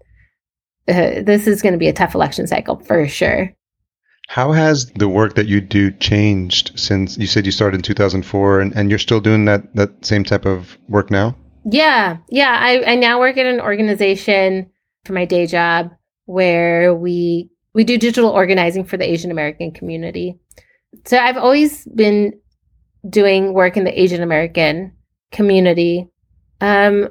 [0.88, 3.52] uh, this is going to be a tough election cycle for sure.
[4.28, 8.60] How has the work that you do changed since you said you started in 2004
[8.60, 11.36] and, and you're still doing that, that same type of work now?
[11.64, 12.18] Yeah.
[12.28, 12.58] Yeah.
[12.60, 14.70] I, I now work at an organization
[15.04, 15.90] for my day job
[16.24, 20.38] where we we do digital organizing for the Asian American community.
[21.04, 22.40] So I've always been
[23.08, 24.92] doing work in the Asian American
[25.30, 26.08] community.
[26.60, 27.10] Um,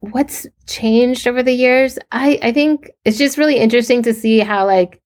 [0.00, 1.98] what's changed over the years?
[2.12, 5.00] I, I think it's just really interesting to see how like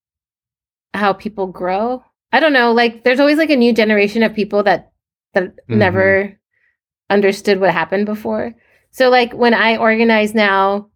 [0.95, 2.03] how people grow.
[2.33, 4.93] I don't know, like there's always like a new generation of people that
[5.35, 5.79] that mm-hmm.
[5.79, 6.39] never
[7.11, 8.55] understood what happened before.
[8.91, 10.89] So like when I organize now,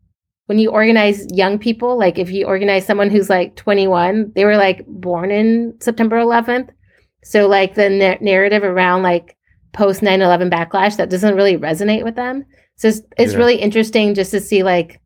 [0.47, 4.57] when you organize young people, like if you organize someone who's like 21, they were
[4.57, 6.71] like born in September 11th.
[7.25, 9.37] So like the na- narrative around like
[9.73, 12.45] post 9/11 backlash that doesn't really resonate with them.
[12.77, 13.39] So it's, it's yeah.
[13.39, 15.01] really interesting just to see like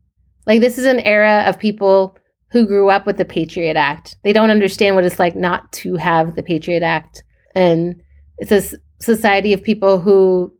[0.45, 2.17] like this is an era of people
[2.51, 4.17] who grew up with the Patriot Act.
[4.23, 7.23] They don't understand what it's like not to have the Patriot Act
[7.55, 8.01] and
[8.37, 10.53] it's a society of people who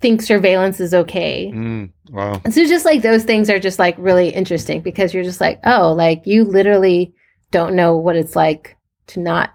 [0.00, 1.52] think surveillance is okay.
[1.54, 2.40] Mm, wow.
[2.44, 5.60] And so just like those things are just like really interesting because you're just like,
[5.64, 7.14] oh, like you literally
[7.50, 8.76] don't know what it's like
[9.08, 9.54] to not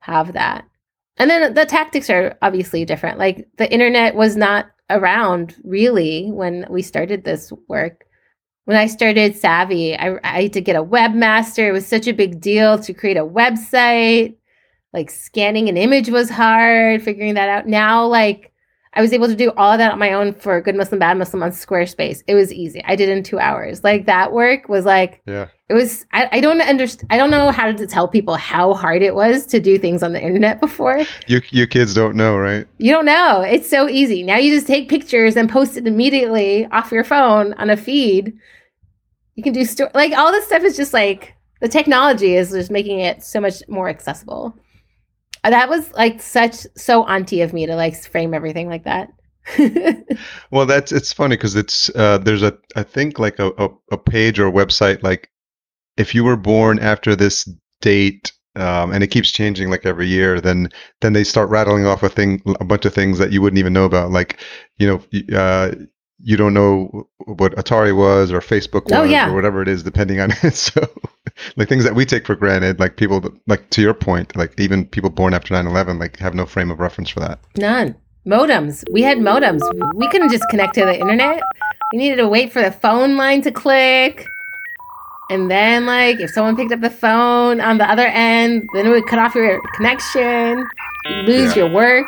[0.00, 0.64] have that.
[1.16, 3.18] And then the tactics are obviously different.
[3.18, 8.04] Like the internet was not around really when we started this work.
[8.64, 11.66] When I started SAAVY, I, I had to get a webmaster.
[11.68, 14.36] It was such a big deal to create a website.
[14.92, 17.66] Like scanning an image was hard, figuring that out.
[17.66, 18.52] Now, like,
[18.94, 21.18] I was able to do all of that on my own for Good Muslim, Bad
[21.18, 22.22] Muslim on Squarespace.
[22.26, 22.82] It was easy.
[22.84, 23.84] I did in two hours.
[23.84, 25.48] Like that work was like, Yeah.
[25.68, 26.06] It was.
[26.12, 27.08] I, I don't understand.
[27.10, 30.12] I don't know how to tell people how hard it was to do things on
[30.14, 31.00] the internet before.
[31.26, 32.66] You, you kids don't know, right?
[32.78, 33.42] You don't know.
[33.42, 34.22] It's so easy.
[34.22, 38.32] Now you just take pictures and post it immediately off your phone on a feed.
[39.34, 42.70] You can do sto- like all this stuff is just like the technology is just
[42.70, 44.56] making it so much more accessible.
[45.44, 49.10] Uh, That was like such so auntie of me to like frame everything like that.
[50.50, 53.98] Well, that's it's funny because it's uh, there's a I think like a, a a
[53.98, 55.30] page or a website like
[55.98, 57.48] if you were born after this
[57.80, 62.02] date um, and it keeps changing like every year, then then they start rattling off
[62.02, 64.38] a thing a bunch of things that you wouldn't even know about, like
[64.78, 65.36] you know.
[65.38, 65.74] Uh,
[66.20, 69.30] you don't know what Atari was or Facebook was Oh, yeah.
[69.30, 70.54] or whatever it is, depending on it.
[70.54, 70.84] So,
[71.54, 74.84] like things that we take for granted, like people, like to your point, like even
[74.84, 77.38] people born after 9 11, like have no frame of reference for that.
[77.56, 77.94] None.
[78.26, 78.82] Modems.
[78.90, 79.60] We had modems.
[79.94, 81.40] We couldn't just connect to the internet.
[81.92, 84.26] We needed to wait for the phone line to click.
[85.30, 88.90] And then, like, if someone picked up the phone on the other end, then it
[88.90, 90.64] would cut off your connection.
[91.04, 91.64] You lose Yeah.
[91.64, 92.06] your work.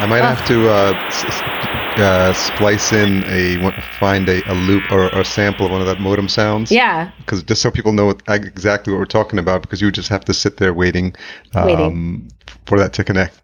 [0.00, 0.36] I might Ugh.
[0.36, 5.66] have to uh, uh, splice in a find a, a loop or, or a sample
[5.66, 6.70] of one of that modem sounds.
[6.70, 7.10] Yeah.
[7.18, 10.08] Because just so people know what, exactly what we're talking about, because you would just
[10.08, 11.16] have to sit there waiting,
[11.56, 12.30] um, Waiting.
[12.66, 13.42] for that to connect.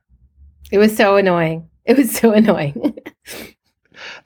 [0.70, 1.68] It was so annoying.
[1.86, 2.96] It was so annoying.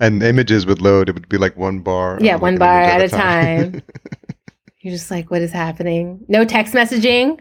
[0.00, 1.08] And images would load.
[1.08, 2.18] It would be like one bar.
[2.20, 3.82] Yeah, like one an bar image at a time.
[4.80, 6.24] You're just like, what is happening?
[6.28, 7.40] No text messaging?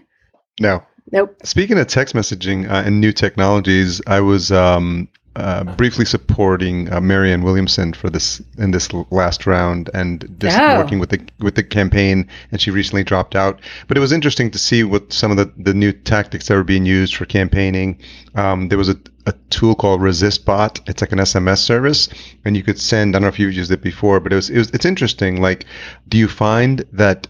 [0.60, 0.84] no.
[1.12, 1.38] Nope.
[1.44, 5.08] Speaking of text messaging uh, and new technologies, I was um,
[5.38, 10.78] uh, briefly supporting uh, Marianne Williamson for this in this last round, and just Oh.
[10.78, 12.28] working with the with the campaign.
[12.52, 15.52] And she recently dropped out, but it was interesting to see what some of the,
[15.58, 18.00] the new tactics that were being used for campaigning.
[18.36, 18.98] Um, there was a,
[19.28, 20.82] a tool called ResistBot.
[20.90, 22.10] It's like an SMS service,
[22.44, 23.16] and you could send.
[23.16, 25.40] I don't know if you've used it before, but it was, it was it's interesting.
[25.42, 25.66] Like,
[26.10, 27.28] do you find that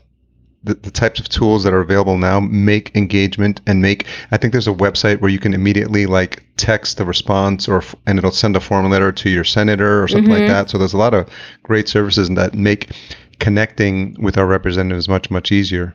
[0.63, 4.52] the, the types of tools that are available now make engagement and make i think
[4.52, 8.56] there's a website where you can immediately like text the response or and it'll send
[8.56, 10.48] a form letter to your senator or something like Mhm.
[10.48, 11.30] that so there's a lot of
[11.63, 12.91] great services that make
[13.39, 15.93] connecting with our representatives much much easier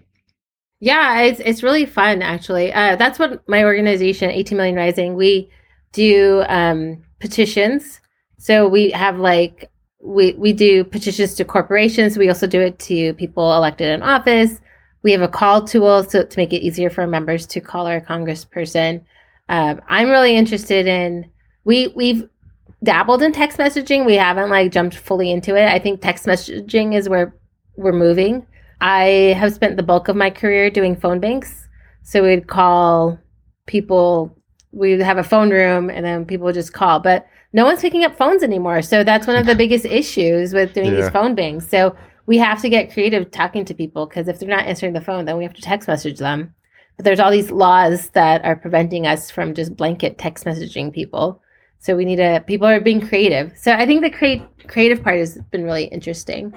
[0.81, 2.72] Yeah, it's it's really fun actually.
[2.72, 5.51] Uh, that's what my organization, 18 Million Rising, we
[5.92, 8.01] do um, petitions.
[8.38, 9.70] So we have like
[10.02, 12.18] we we do petitions to corporations.
[12.18, 14.60] We also do it to people elected in office.
[15.02, 18.00] We have a call tool so to make it easier for members to call our
[18.00, 19.04] congressperson.
[19.48, 21.30] Um, I'm really interested in
[21.64, 22.28] we we've
[22.82, 24.04] dabbled in text messaging.
[24.04, 25.68] We haven't like jumped fully into it.
[25.68, 27.34] I think text messaging is where
[27.76, 28.46] we're moving.
[28.80, 31.68] I have spent the bulk of my career doing phone banks.
[32.02, 33.18] So we'd call
[33.66, 34.36] people,
[34.72, 36.98] we'd have a phone room and then people would just call.
[36.98, 38.82] But no one's picking up phones anymore.
[38.82, 41.02] So that's one of the biggest issues with doing Yeah.
[41.02, 41.68] these phone banks.
[41.68, 41.94] So
[42.26, 45.24] we have to get creative talking to people because if they're not answering the phone,
[45.24, 46.54] then we have to text message them.
[46.96, 51.40] But there's all these laws that are preventing us from just blanket text messaging people.
[51.78, 53.52] So we need to, people are being creative.
[53.56, 56.52] So I think the create, creative part has been really interesting.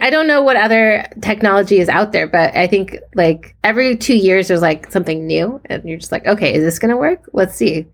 [0.00, 4.16] I don't know what other technology is out there, but I think like every two
[4.16, 7.28] years there's like something new, and you're just like, okay, is this gonna work?
[7.34, 7.86] Let's see.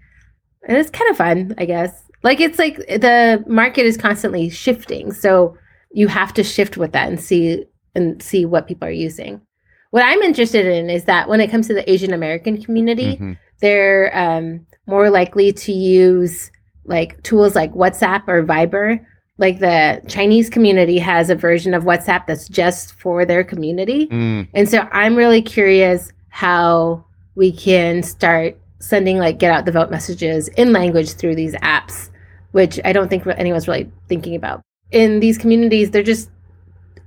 [0.67, 2.03] And it's kind of fun, I guess.
[2.23, 5.57] Like it's like the market is constantly shifting, so
[5.93, 9.41] you have to shift with that and see and see what people are using.
[9.91, 13.39] What I'm interested in is that when it comes to the Asian American community, Mhm.
[13.63, 16.51] they're um, more likely to use
[16.85, 19.01] like tools like WhatsApp or Viber.
[19.39, 24.07] Like the Chinese community has a version of WhatsApp that's just for their community.
[24.09, 29.73] Mm, And so I'm really curious how we can start sending like get out the
[29.73, 32.11] vote messages in language through these apps,
[32.53, 34.63] which I don't think anyone's really thinking about.
[34.91, 36.31] In these communities, they're just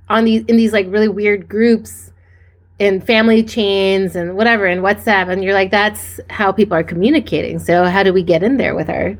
[0.08, 2.12] on these in these like really weird groups
[2.78, 7.58] in family chains and whatever in WhatsApp and you're like that's how people are communicating.
[7.58, 9.16] So how do we get in there with our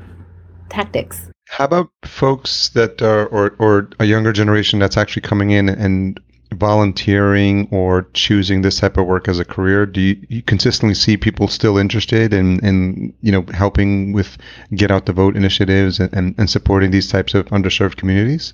[0.69, 1.31] tactics?
[1.51, 6.17] how about folks that are or, or a younger generation that's actually coming in and
[6.53, 11.15] volunteering or choosing this type of work as a career do you, you consistently see
[11.15, 14.37] people still interested in, in you know helping with
[14.75, 18.53] get out the vote initiatives and, and, and supporting these types of underserved communities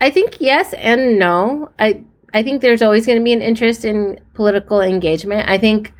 [0.00, 1.70] I think yes and no.
[1.78, 2.04] I
[2.34, 5.48] I think there's always going to be an interest in political engagement.
[5.48, 5.94] I think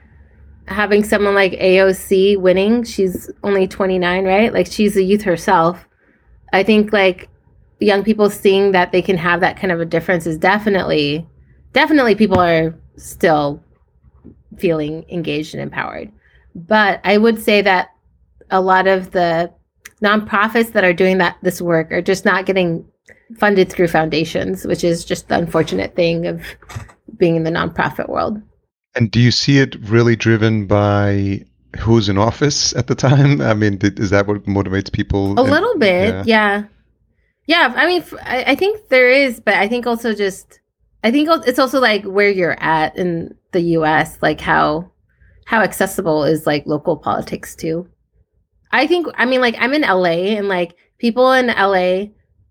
[0.69, 4.53] having someone like AOC winning, she's only 29, right?
[4.53, 5.87] Like she's a youth herself.
[6.53, 7.29] I think like
[7.79, 11.27] young people seeing that they can have that kind of a difference is definitely
[11.77, 13.62] definitely people are still
[14.57, 16.11] feeling engaged and empowered.
[16.55, 17.91] But I would say that
[18.51, 19.53] a lot of the
[20.03, 22.87] nonprofits that are doing that this work are just not getting
[23.39, 26.43] funded through foundations, which is just the unfortunate thing of
[27.18, 28.41] being in the nonprofit world.
[28.95, 31.45] And do you see it really driven by
[31.79, 33.43] who's in office at the time?
[33.43, 35.39] I mean, did, is that what motivates people?
[35.39, 36.64] A little bit, yeah.
[37.47, 37.68] yeah.
[37.68, 37.74] yeah.
[37.77, 40.61] I mean, I, I think there is, but I think also just,
[41.05, 44.91] I think it's also like where you're at in the U.S., like how
[45.47, 47.89] how accessible is like local politics too.
[48.73, 52.07] I think, I mean, like I'm in LA, and like people in LA,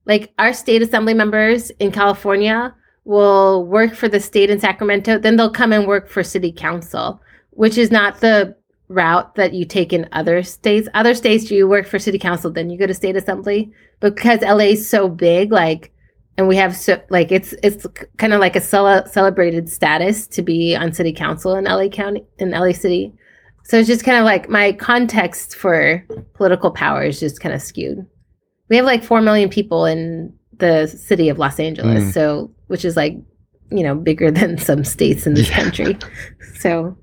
[0.06, 2.74] like our state assembly members in California
[3.04, 7.22] will work for the state in Sacramento, then they'll come and work for city council,
[7.52, 8.56] which is not the
[8.88, 10.88] route that you take in other states.
[10.94, 13.72] Other states, you work for city council, then you go to state assembly.
[14.00, 15.92] Because LA is so big, like,
[16.38, 17.86] and we have so like it's it's
[18.18, 22.26] kind of like a cel- celebrated status to be on city council in LA County
[22.40, 23.14] in LA City.
[23.64, 27.62] So it's just kind of like my context for political power is just kind of
[27.62, 28.06] skewed.
[28.70, 32.14] We have like four million people in the city of Los Angeles, mm.
[32.14, 33.16] so which is like
[33.72, 35.62] you know bigger than some states in this yeah.
[35.62, 35.98] country.
[36.60, 36.98] So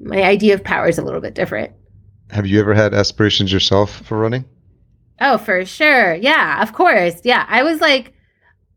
[0.00, 1.72] my idea of power is a little bit different.
[2.30, 4.44] Have you ever had aspirations yourself for running?
[5.20, 6.14] Oh, for sure.
[6.14, 7.20] Yeah, of course.
[7.22, 8.12] Yeah, I was like,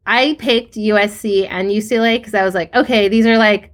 [0.06, 3.72] I picked USC and UCLA because I was like, okay, these are like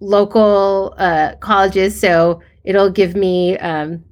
[0.00, 4.04] local uh, colleges, so it'll give me, um,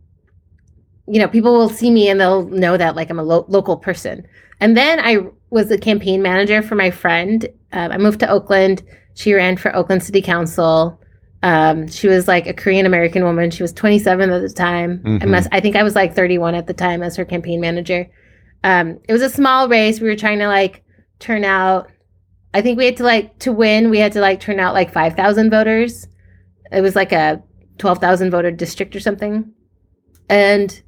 [1.07, 3.77] you know, people will see me and they'll know that like I'm a lo- local
[3.77, 4.27] person.
[4.61, 5.19] And then I
[5.51, 7.47] was the campaign manager for my friend.
[7.73, 8.83] Uh, I moved to Oakland.
[9.15, 11.01] She ran for Oakland City Council.
[11.43, 13.51] Um, she was like a Korean American woman.
[13.51, 15.01] She was 27 at the time.
[15.01, 15.23] Mm-hmm.
[15.23, 15.49] I must.
[15.53, 18.09] I think I was like 31 at the time as her campaign manager.
[18.63, 20.01] Um, it was a small race.
[20.01, 20.84] We were trying to like
[21.25, 21.91] turn out.
[22.53, 23.91] I think we had to like to win.
[23.91, 26.07] We had to like turn out like 5,000 voters.
[26.71, 27.43] It was like a
[27.79, 29.53] 12,000 voter district or something,
[30.29, 30.83] and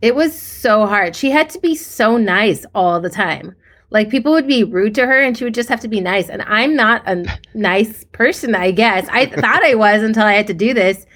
[0.00, 1.14] it was so hard.
[1.14, 3.54] She had to be so nice all the time.
[3.90, 6.28] Like people would be rude to her and she would just have to be nice.
[6.28, 7.24] And I'm not a
[7.54, 9.06] nice person, I guess.
[9.10, 11.06] I thought I was until I had to do this.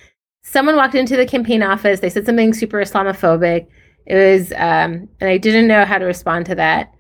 [0.43, 2.01] Someone walked into the campaign office.
[2.01, 3.67] They said something super Islamophobic.
[4.07, 6.93] It was, um, and I didn't know how to respond to that.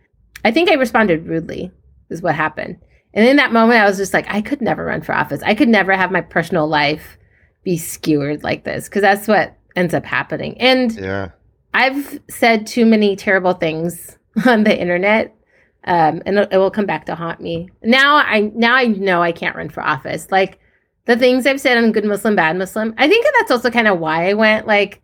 [0.47, 1.73] I think I responded rudely,
[2.09, 2.79] is what happened.
[3.15, 5.43] And in that moment, I was just like, I could never run for office.
[5.43, 7.19] I could never have my personal life
[7.65, 10.57] be skewered like this because that's what ends up happening.
[10.61, 11.31] And yeah.
[11.75, 14.17] I've said too many terrible things
[14.47, 15.35] on the internet
[15.83, 17.69] um, and it, will come back to haunt me.
[17.83, 20.31] Now I now I know I can't run for office.
[20.31, 20.61] Like
[21.07, 22.95] the things I've said on Good Muslim, Bad Muslim.
[22.99, 25.03] I think that's also kind of why I went like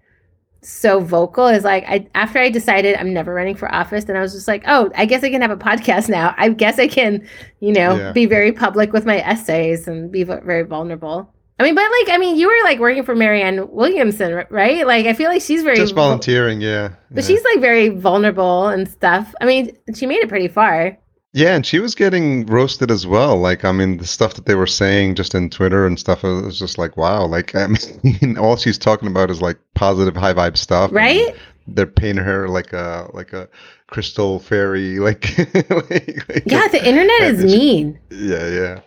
[0.62, 1.48] so vocal.
[1.48, 4.48] Is like I after I decided I'm never running for office, and I was just
[4.48, 6.34] like, oh, I guess I can have a podcast now.
[6.38, 7.26] I guess I can,
[7.60, 8.12] you know, yeah.
[8.12, 11.32] be very public with my essays and be very vulnerable.
[11.58, 14.84] I mean, but like, I mean, you were like working for Marianne Williamson, right?
[14.84, 16.94] Like, I feel like she's very just volunteering, yeah.
[17.10, 19.32] But she's like very vulnerable and stuff.
[19.40, 20.98] I mean, she made it pretty far.
[21.34, 23.38] Yeah, and she was getting roasted as well.
[23.38, 26.28] Like, I mean, the stuff that they were saying just in Twitter and stuff it
[26.28, 27.24] was just like, wow.
[27.24, 27.68] Like, I
[28.02, 31.34] mean, all she's talking about is like positive, high vibe stuff, right?
[31.66, 33.48] They're painting her like a like a
[33.86, 36.68] crystal fairy, like, like, like yeah.
[36.68, 37.98] The internet is mean.
[38.10, 38.80] Yeah, yeah.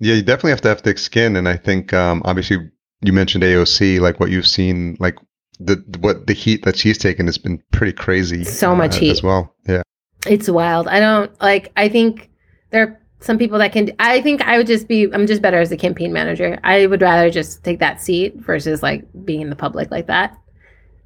[0.00, 2.68] Yeah, you definitely have to have thick skin, and I think um, obviously
[3.02, 5.16] you mentioned AOC, like what you've seen, like
[5.60, 8.42] the what the heat that she's taken has been pretty crazy.
[8.42, 9.54] So much uh, heat as well.
[9.68, 9.82] Yeah,
[10.26, 10.88] it's wild.
[10.88, 11.72] I don't like.
[11.76, 12.30] I think
[12.70, 13.92] there are some people that can.
[13.98, 15.12] I think I would just be.
[15.12, 16.58] I'm just better as a campaign manager.
[16.64, 20.36] I would rather just take that seat versus like being in the public like that.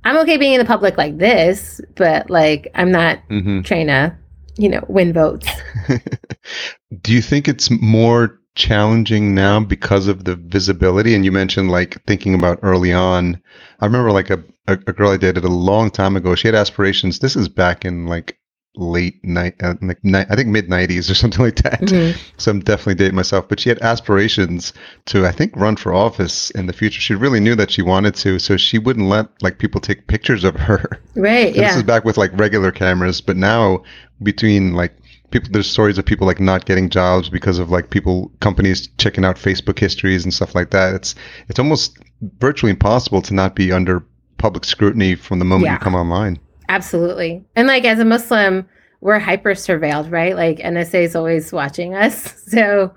[0.05, 3.62] I'm okay being in the public like this, but like I'm not mm-hmm.
[3.62, 4.17] trying to,
[4.57, 5.49] you know, win votes.
[7.01, 11.14] Do you think it's more challenging now because of the visibility.
[11.14, 13.41] And you mentioned like thinking about early on.
[13.81, 16.35] I remember like a, a, a girl I dated a long time ago.
[16.35, 17.21] She had aspirations.
[17.21, 18.39] This is back in like
[18.77, 21.81] late night, uh, like ni- I think mid nineties or something like that.
[21.81, 22.18] Mm-hmm.
[22.39, 23.49] So I'm definitely dating myself.
[23.49, 24.72] But she had aspirations
[25.07, 27.01] to, I think, run for office in the future.
[27.01, 30.45] She really knew that she wanted to, so she wouldn't let like people take pictures
[30.45, 31.01] of her.
[31.14, 31.49] Right.
[31.49, 31.68] And yeah.
[31.68, 33.83] This is back with like regular cameras, but now
[34.22, 34.95] between like
[35.31, 39.24] people there's stories of people like not getting jobs because of like people companies checking
[39.24, 40.95] out Facebook histories and stuff like that.
[40.95, 41.14] It's
[41.49, 41.99] it's almost
[42.39, 44.05] virtually impossible to not be under
[44.39, 45.72] public scrutiny from the moment yeah.
[45.74, 46.39] you come online.
[46.69, 47.45] Absolutely.
[47.55, 48.69] And like as a Muslim,
[49.01, 50.35] we're hyper surveilled, right?
[50.35, 52.35] Like NSA is always watching us.
[52.47, 52.95] So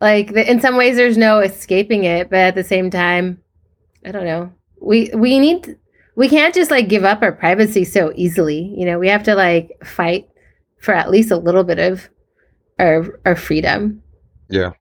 [0.00, 3.40] like the, in some ways there's no escaping it, but at the same time,
[4.04, 4.52] I don't know.
[4.80, 5.76] We we need
[6.14, 8.74] we can't just like give up our privacy so easily.
[8.76, 10.28] You know, we have to like fight
[10.80, 12.08] for at least a little bit of
[12.78, 14.02] our our freedom.
[14.48, 14.72] Yeah.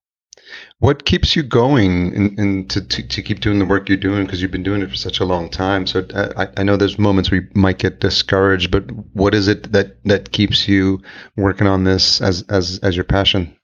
[0.80, 4.44] What keeps you going and, to, to, to, keep doing the work you're doing because
[4.44, 5.88] you've been doing it for such a long time?
[5.88, 9.48] So uh, I, I know there's moments where you might get discouraged, but what is
[9.48, 11.02] it that, that keeps you
[11.36, 13.58] working on this as, as, as your passion?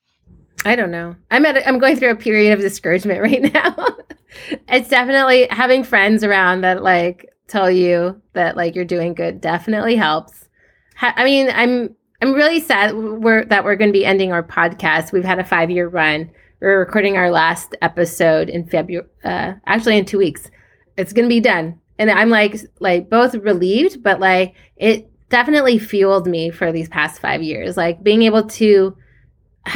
[0.66, 1.16] I don't know.
[1.30, 3.76] I'm at I'm going through a period of discouragement right now.
[4.68, 9.96] it's definitely having friends around that like tell you that like you're doing good definitely
[9.96, 10.48] helps.
[11.02, 15.12] I mean, I'm I'm really sad we're, that we're going to be ending our podcast.
[15.12, 16.32] We've had a five year run
[16.64, 20.50] we're recording our last episode in February, uh, actually in two weeks.
[20.96, 26.26] It's gonna be done, and I'm like, like both relieved, but like it definitely fueled
[26.26, 27.76] me for these past five years.
[27.76, 28.96] Like being able to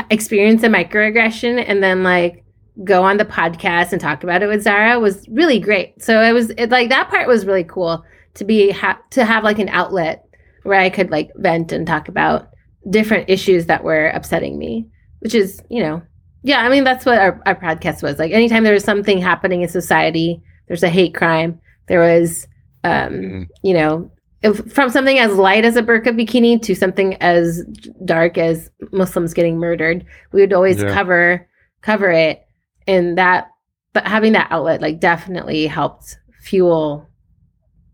[0.10, 2.46] experience a microaggression and then like
[2.86, 6.02] go on the podcast and talk about it with Zahra was really great.
[6.02, 8.02] So it was it, like that part was really cool
[8.36, 10.26] to be ha- to have like an outlet
[10.64, 12.48] where I could like vent and talk about
[12.90, 14.88] different issues that were upsetting me,
[15.20, 16.02] which is you know
[16.48, 18.18] yeah, I mean that's what our, our podcast was.
[18.18, 21.60] Like anytime there was something happening in society, there's a hate crime.
[21.88, 22.48] There was
[22.86, 23.44] um, mm-hmm.
[23.64, 24.10] you know,
[24.44, 27.64] if, from something as light as a burqa bikini to something as
[28.06, 30.94] dark as Muslims getting murdered, we would always yeah.
[30.94, 31.46] cover
[31.82, 32.48] cover it.
[32.88, 33.52] And that
[33.92, 37.10] but having that outlet like definitely helped fuel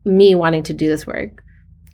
[0.06, 1.43] me wanting to do this work.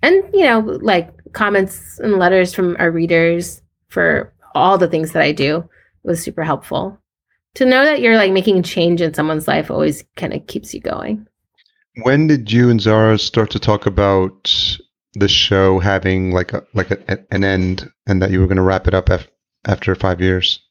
[0.01, 5.24] And, you know, like comments and letters from our readers for all the things that
[5.24, 5.70] I do
[6.04, 7.00] was super helpful.
[7.56, 10.80] To know that you're like making change in someone's life always kind of keeps you
[10.80, 11.28] going.
[12.04, 14.78] When did you and Zahra start to talk about
[15.16, 18.64] the show having like a like a, an end and that you were going to
[18.64, 19.28] wrap it up af-
[19.66, 20.62] after 5 years?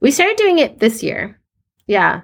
[0.00, 1.40] We started doing it this year.
[1.86, 2.22] Yeah.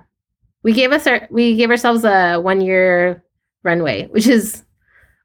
[0.63, 3.25] We gave us our we gave ourselves a 1 year
[3.63, 4.65] runway, which is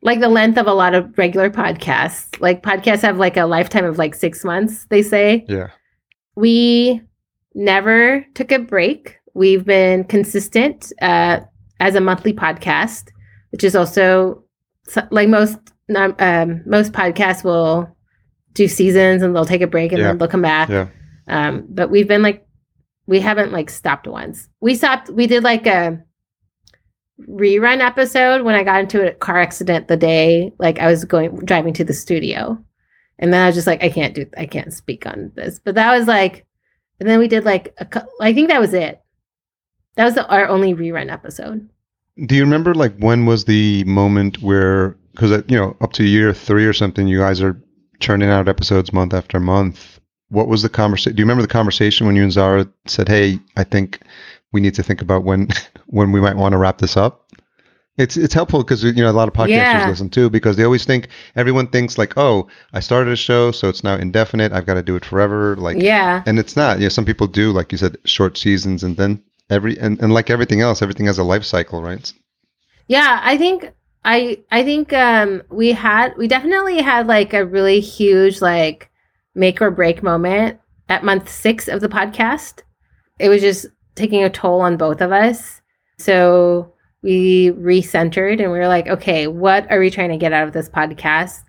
[0.03, 2.39] like the length of a lot of regular podcasts.
[2.39, 5.43] Like podcasts have like a lifetime of like 6 months, they say.
[5.49, 5.69] Yeah.
[6.35, 7.01] We
[7.57, 9.17] never took a break.
[9.33, 11.41] We've been consistent uh,
[11.79, 13.09] as a monthly podcast,
[13.51, 14.43] which is also
[15.11, 15.57] like most
[15.95, 17.93] um, most podcasts will
[18.53, 20.07] do seasons and they'll take a break and yeah.
[20.07, 20.69] then they'll come back.
[20.69, 20.87] Yeah.
[21.27, 22.47] Um, but we've been like
[23.05, 24.47] we haven't like stopped once.
[24.61, 25.09] We stopped.
[25.09, 26.01] We did like a
[27.27, 31.37] rerun episode when I got into a car accident the day like I was going
[31.39, 32.57] driving to the studio,
[33.19, 35.59] and then I was just like I can't do I can't speak on this.
[35.63, 36.46] But that was like
[36.99, 39.01] and then we did like a, I think that was it.
[39.95, 41.69] That was the, our only rerun episode.
[42.25, 46.03] Do you remember like when was the moment where because uh, you know up to
[46.03, 47.61] year three or something you guys are
[47.99, 49.99] churning out episodes month after month.
[50.29, 51.15] What was the conversation?
[51.15, 54.01] Do you remember the conversation when you and Zahra said, "Hey, I think
[54.51, 55.49] we need to think about when
[55.87, 57.31] when we might want to wrap this up"?
[57.97, 59.89] It's it's helpful because you know a lot of podcasters yeah.
[59.89, 63.69] listen too because they always think everyone thinks like oh I started a show so
[63.69, 64.51] it's now indefinite.
[64.51, 66.23] I've got to do it forever like yeah.
[66.27, 66.77] and it's not.
[66.77, 70.13] You know some people do like you said short seasons and then every and, and
[70.13, 72.13] like everything else everything has a life cycle right?
[72.87, 73.73] Yeah I think
[74.05, 78.91] I I think um we had we definitely had like a really huge like
[79.33, 82.61] make or break moment at month six of the podcast.
[83.19, 85.61] It was just taking a toll on both of us.
[85.97, 86.73] So
[87.03, 90.53] we recentered and we were like, okay, what are we trying to get out of
[90.53, 91.43] this podcast?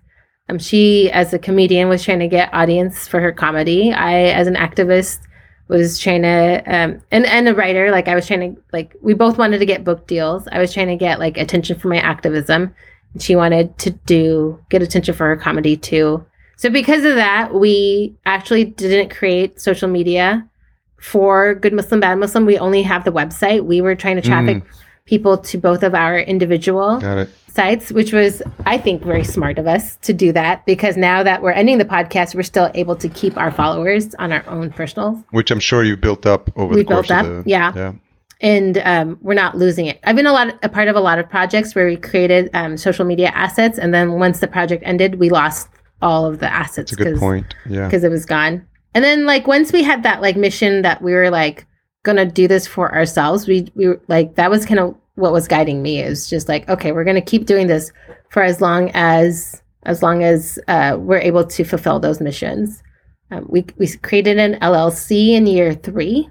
[0.47, 3.91] Um, she, as a comedian, was trying to get audience for her comedy.
[3.91, 5.19] I, as an activist,
[5.67, 9.13] was trying to, um, and and a writer, like I was trying to, like we
[9.13, 10.47] both wanted to get book deals.
[10.51, 12.73] I was trying to get like attention for my activism.
[13.13, 16.25] And she wanted to do get attention for her comedy too.
[16.57, 20.47] So because of that, we actually didn't create social media
[20.99, 22.45] for Good Muslim Bad Muslim.
[22.45, 23.63] We only have the website.
[23.63, 24.57] We were trying to traffic.
[24.57, 24.67] Mm
[25.09, 27.01] people to both of our individual
[27.47, 31.41] sites, which was, I think, very smart of us to do that because now that
[31.41, 35.23] we're ending the podcast, we're still able to keep our followers on our own personal.
[35.31, 37.73] Which I'm sure you built up over we the course built up, the, yeah.
[37.75, 37.93] yeah.
[38.39, 39.99] And um, we're not losing it.
[40.03, 42.77] I've been a lot, a part of a lot of projects where we created um,
[42.77, 45.67] social media assets, and then once the project ended, we lost
[46.03, 46.91] all of the assets.
[46.91, 47.55] That's a good point.
[47.67, 48.65] Yeah, because it was gone.
[48.93, 51.65] And then like once we had that like mission that we were like
[52.03, 53.47] gonna do this for ourselves.
[53.47, 56.01] We we like that was kind of what was guiding me.
[56.01, 57.91] Is just like okay, we're gonna keep doing this
[58.29, 62.81] for as long as as long as uh, we're able to fulfill those missions.
[63.31, 66.29] Um, we we created an LLC in year three.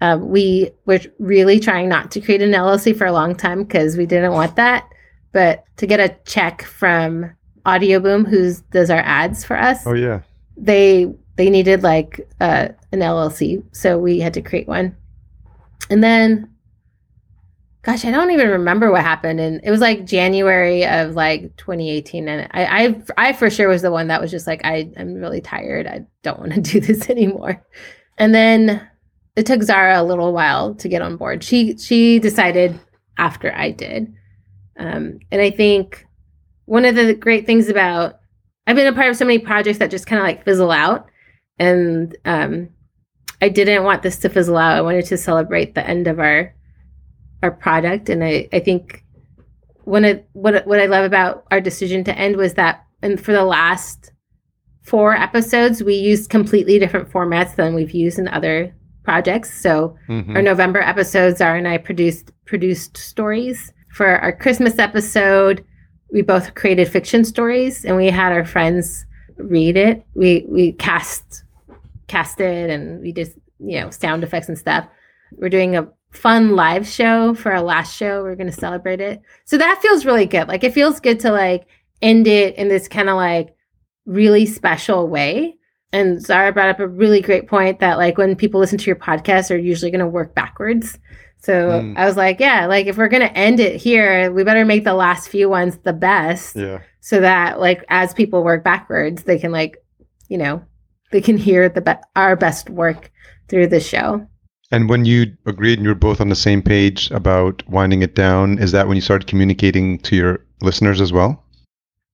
[0.00, 3.96] Um, we were really trying not to create an LLC for a long time because
[3.96, 4.88] we didn't want that.
[5.32, 7.32] But to get a check from
[7.66, 10.20] Audioboom, who does our ads for us, oh yeah,
[10.56, 14.96] they they needed like uh, an LLC, so we had to create one.
[15.88, 16.52] And then,
[17.82, 19.38] gosh, I don't even remember what happened.
[19.38, 23.82] And it was like January of like 2018, and I, I, I for sure was
[23.82, 25.86] the one that was just like, I, I'm really tired.
[25.86, 27.64] I don't want to do this anymore.
[28.18, 28.86] And then
[29.36, 31.44] it took Zahra a little while to get on board.
[31.44, 32.78] She she decided
[33.16, 34.12] after I did.
[34.76, 36.04] Um, and I think
[36.64, 38.18] one of the great things about
[38.66, 41.08] I've been a part of so many projects that just kind of like fizzle out.
[41.58, 42.68] And um,
[43.40, 44.76] I didn't want this to fizzle out.
[44.76, 46.54] I wanted to celebrate the end of our
[47.42, 48.08] our product.
[48.08, 49.04] And I, I think
[49.84, 53.32] one of what what I love about our decision to end was that and for
[53.32, 54.12] the last
[54.82, 59.60] four episodes we used completely different formats than we've used in other projects.
[59.60, 60.36] So mm-hmm.
[60.36, 63.72] our November episodes Zahra and I produced produced stories.
[63.92, 65.64] For our Christmas episode,
[66.12, 69.06] we both created fiction stories and we had our friends
[69.36, 70.04] read it.
[70.14, 71.44] We we cast
[72.08, 74.86] cast it and we did you know sound effects and stuff.
[75.32, 78.22] We're doing a fun live show for our last show.
[78.22, 79.20] We're going to celebrate it.
[79.44, 80.48] So that feels really good.
[80.48, 81.66] Like it feels good to like
[82.00, 83.54] end it in this kind of like
[84.06, 85.56] really special way.
[85.92, 88.96] And Zahra brought up a really great point that like when people listen to your
[88.96, 90.98] podcast, they're usually going to work backwards.
[91.40, 91.96] So mm.
[91.96, 94.94] I was like, yeah, like if we're gonna end it here, we better make the
[94.94, 96.56] last few ones the best.
[96.56, 96.80] Yeah.
[97.00, 99.76] So that like as people work backwards, they can like,
[100.28, 100.64] you know,
[101.10, 103.10] they can hear the be- our best work
[103.48, 104.26] through the show.
[104.70, 108.14] And when you agreed and you were both on the same page about winding it
[108.14, 111.42] down, is that when you started communicating to your listeners as well?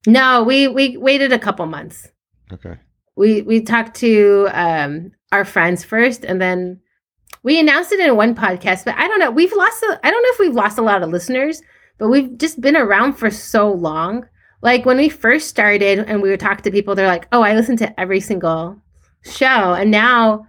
[0.07, 2.09] No, we we waited a couple months.
[2.53, 2.77] Okay.
[3.17, 6.81] We we talked to um our friends first and then
[7.45, 9.31] we announced it in one podcast, but I don't know.
[9.31, 11.61] We've lost, a, I don't know if we've lost a lot of listeners,
[11.99, 14.27] but we've just been around for so long.
[14.63, 17.55] Like when we first started and we would talk to people, they're like, oh, I
[17.55, 18.81] listen to every single
[19.25, 19.75] show.
[19.75, 20.47] And now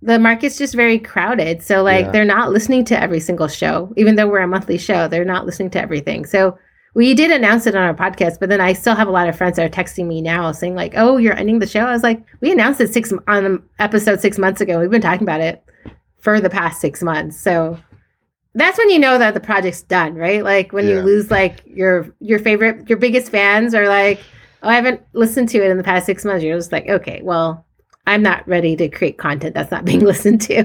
[0.00, 1.62] the market's just very crowded.
[1.62, 2.10] So, like, yeah.
[2.12, 5.46] they're not listening to every single show, even though we're a monthly show, they're not
[5.46, 6.26] listening to everything.
[6.26, 6.58] So,
[6.94, 9.34] we did announce it on our podcast, but then I still have a lot of
[9.34, 12.02] friends that are texting me now saying like, "Oh, you're ending the show." I was
[12.02, 14.78] like, "We announced it six on episode six months ago.
[14.78, 15.64] We've been talking about it
[16.22, 17.38] for the past six months.
[17.38, 17.78] So
[18.54, 20.42] that's when you know that the project's done, right?
[20.42, 20.96] Like when yeah.
[20.96, 24.20] you lose like your your favorite, your biggest fans are like,
[24.62, 26.44] oh, I haven't listened to it in the past six months.
[26.44, 27.66] You're just like, okay, well,
[28.06, 30.64] I'm not ready to create content that's not being listened to.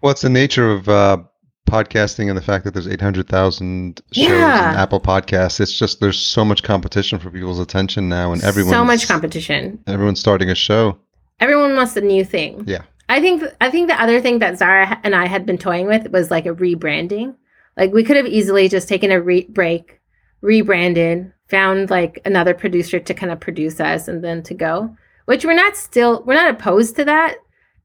[0.00, 1.18] well, it's the nature of uh,
[1.66, 4.74] podcasting and the fact that there's 800,000 shows yeah.
[4.76, 5.60] Apple Podcasts.
[5.60, 9.82] It's just there's so much competition for people's attention now, and everyone so much competition.
[9.86, 10.98] Everyone's starting a show.
[11.40, 12.64] Everyone wants a new thing.
[12.66, 12.82] Yeah.
[13.08, 16.10] I think I think the other thing that Zahra and I had been toying with
[16.10, 17.34] was like a rebranding.
[17.76, 20.00] Like we could have easily just taken a re- break,
[20.40, 24.96] rebranded, found like another producer to kind of produce us and then to go.
[25.26, 27.36] Which we're not still we're not opposed to that.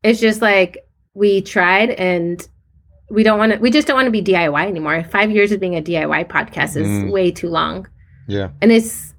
[0.04, 0.78] It's just like
[1.14, 2.48] we tried and
[3.10, 5.04] we don't want to we just don't want to be DIY anymore.
[5.04, 7.12] 5 years of being a DIY podcast is mm.
[7.12, 7.88] way too long.
[8.28, 8.50] Yeah.
[8.62, 9.14] And it's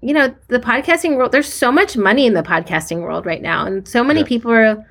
[0.00, 3.66] you know, the podcasting world there's so much money in the podcasting world right now
[3.66, 4.26] and so many yeah.
[4.26, 4.84] people are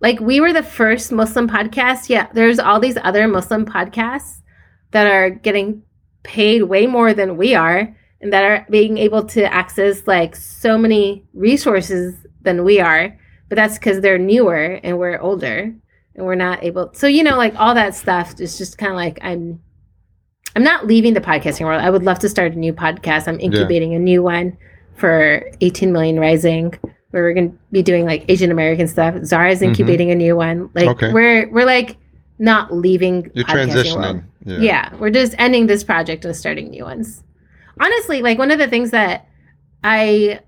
[0.00, 2.08] like we were the first Muslim podcast.
[2.08, 4.40] Yeah, there's all these other Muslim podcasts
[4.92, 5.82] that are getting
[6.22, 10.76] paid way more than we are and that are being able to access like so
[10.76, 13.16] many resources than we are.
[13.48, 15.74] But that's because they're newer and we're older
[16.14, 18.96] and we're not able so you know like all that stuff is just kind of
[18.96, 19.60] like I'm
[20.56, 21.80] I'm not leaving the podcasting world.
[21.80, 23.28] I would love to start a new podcast.
[23.28, 23.98] I'm incubating yeah.
[23.98, 24.56] a new one
[24.96, 26.74] for 18 million rising
[27.10, 29.14] where we're going to be doing like Asian American stuff.
[29.24, 29.68] Zahra's mm-hmm.
[29.68, 30.20] incubating mm-hmm.
[30.20, 30.70] a new one.
[30.74, 31.12] Like okay.
[31.12, 31.96] we're we're like
[32.38, 33.30] not leaving.
[33.34, 34.24] You're transitioning.
[34.44, 34.58] Yeah.
[34.58, 37.22] yeah, we're just ending this project and starting new ones.
[37.80, 39.26] Honestly, like one of the things that
[39.82, 40.40] I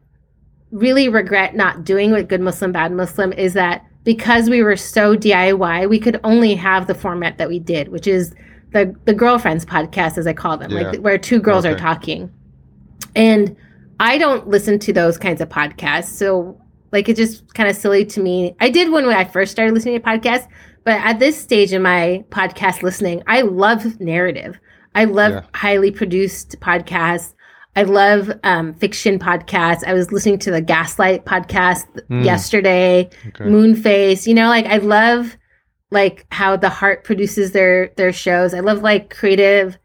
[0.71, 5.17] really regret not doing with Good Muslim Bad Muslim is that because we were so
[5.17, 8.35] DIY, we could only have the format that we did, which is
[8.73, 10.91] the the girlfriends podcast, as I call them, yeah.
[10.91, 11.75] like where two girls okay.
[11.75, 12.33] are talking,
[13.15, 13.57] and
[14.01, 16.09] I don't listen to those kinds of podcasts.
[16.09, 16.61] So
[16.91, 18.55] like it's just kind of silly to me.
[18.61, 20.49] I did one when I first started listening to podcasts,
[20.85, 24.59] but at this stage in my podcast listening, I love narrative.
[24.95, 25.43] I love yeah.
[25.55, 27.35] highly produced podcasts.
[27.75, 29.83] I love um, fiction podcasts.
[29.87, 32.25] I was listening to the Gaslight podcast mm.
[32.25, 33.45] yesterday, okay.
[33.45, 34.27] Moonface.
[34.27, 35.37] You know, like I love
[35.91, 38.53] like how the heart produces their their shows.
[38.55, 39.79] I love like creative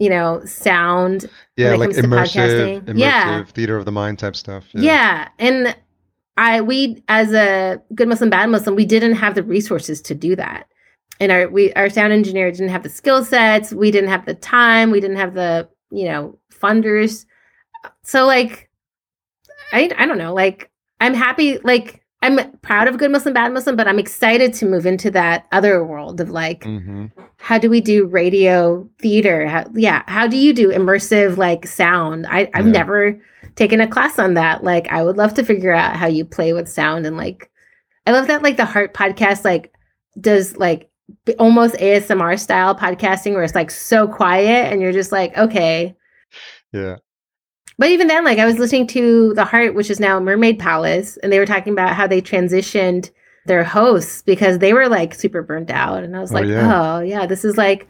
[0.00, 1.30] you know, sound.
[1.56, 3.44] Yeah, like immersive, immersive yeah.
[3.44, 4.64] theater of the mind type stuff.
[4.72, 4.80] Yeah.
[4.80, 5.28] yeah.
[5.38, 5.76] And
[6.36, 10.34] I we as a good Muslim, bad Muslim, we didn't have the resources to do
[10.36, 10.66] that.
[11.20, 14.34] And our we our sound engineer didn't have the skill sets, we didn't have the
[14.34, 17.26] time, we didn't have the, you know, funders.
[18.02, 18.70] So like
[19.72, 23.76] I I don't know, like I'm happy like I'm proud of Good Muslim, Bad Muslim,
[23.76, 27.06] but I'm excited to move into that other world of like, mm-hmm.
[27.38, 29.46] how do we do radio theater?
[29.46, 32.26] How, yeah, how do you do immersive like sound?
[32.26, 32.72] I, I've yeah.
[32.72, 33.22] never
[33.54, 34.62] taken a class on that.
[34.62, 37.50] Like, I would love to figure out how you play with sound and like,
[38.06, 39.72] I love that like the Heart podcast like
[40.20, 40.89] does like
[41.38, 45.94] almost ASMR style podcasting where it's like so quiet and you're just like, okay.
[46.72, 46.96] Yeah.
[47.78, 51.16] But even then, like I was listening to The Heart, which is now Mermaid Palace,
[51.18, 53.10] and they were talking about how they transitioned
[53.46, 56.04] their hosts because they were like super burnt out.
[56.04, 56.96] And I was Oh, like, yeah.
[56.96, 57.88] oh, yeah, this is like,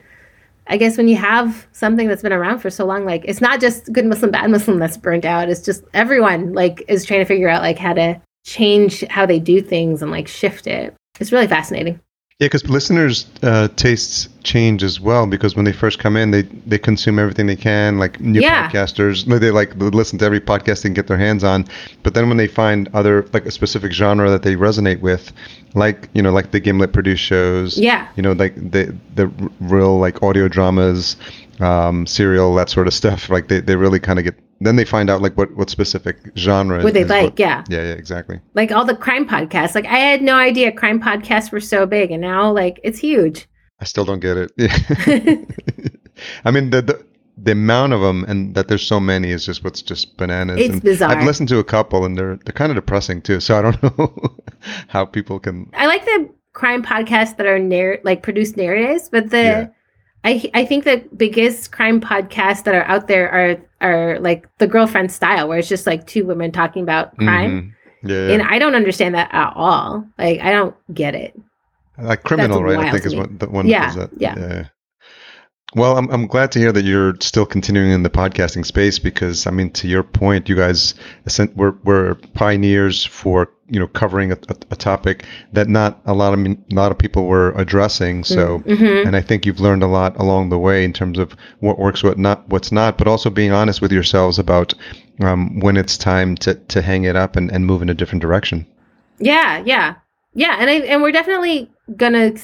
[0.68, 3.60] I guess when you have something that's been around for so long, like it's not
[3.60, 5.48] just good Muslim, bad Muslim that's burnt out.
[5.48, 9.40] It's just everyone like is trying to figure out like how to change how they
[9.40, 10.94] do things and like shift it.
[11.18, 12.00] It's really fascinating.
[12.40, 15.26] Yeah, because listeners' uh, tastes change as well.
[15.26, 17.98] Because when they first come in, they they consume everything they can.
[17.98, 18.66] Like new Yeah.
[18.70, 21.66] podcasters, they like listen to every podcast they can get their hands on.
[22.02, 25.32] But then when they find other like a specific genre that they resonate with,
[25.74, 28.08] like you know, like the Gimlet produced shows, Yeah.
[28.16, 29.26] you know, like the the
[29.60, 31.16] real like audio dramas,
[31.60, 33.28] um, serial, that sort of stuff.
[33.28, 34.34] Like they, they really kind of get.
[34.62, 36.82] Then they find out like what what specific genre.
[36.82, 37.64] What they like, yeah.
[37.68, 38.40] Yeah, yeah, exactly.
[38.54, 39.74] Like all the crime podcasts.
[39.74, 43.48] Like I had no idea crime podcasts were so big and now like it's huge.
[43.80, 44.52] I still don't get it.
[46.44, 47.06] I mean the, the
[47.42, 50.60] the amount of them and that there's so many is just what's just bananas.
[50.60, 51.10] It's and bizarre.
[51.10, 53.40] I've listened to a couple and they're they're kind of depressing too.
[53.40, 54.36] So I don't know
[54.88, 55.70] how people can.
[55.74, 59.68] I like the crime podcasts that are narr- like produced narratives, but the Yeah.
[60.22, 64.66] I I think the biggest crime podcasts that are out there are are like the
[64.66, 68.08] girlfriend style, where it's just like two women talking about crime, Mhm.
[68.10, 68.32] Yeah, yeah.
[68.34, 70.04] and I don't understand that at all.
[70.18, 71.34] Like I don't get it.
[71.98, 72.78] like criminal, right?
[72.78, 74.38] I think is what the one Yeah, that that.
[74.38, 74.64] yeah.
[75.76, 79.46] Well, I'm I'm glad to hear that you're still continuing in the podcasting space because
[79.46, 80.94] I mean, to your point, you guys
[81.54, 86.34] we're we're pioneers for you know covering a, a, a topic that not a lot
[86.34, 88.24] of a lot of people were addressing.
[88.24, 88.60] So.
[88.60, 89.06] Mhm.
[89.06, 92.02] And I think you've learned a lot along the way in terms of what works,
[92.02, 94.74] what not, what's not, but also being honest with yourselves about
[95.20, 98.22] um, when it's time to, to hang it up and, and move in a different
[98.22, 98.66] direction.
[99.18, 99.96] Yeah, yeah,
[100.34, 102.34] yeah, and I and we're definitely gonna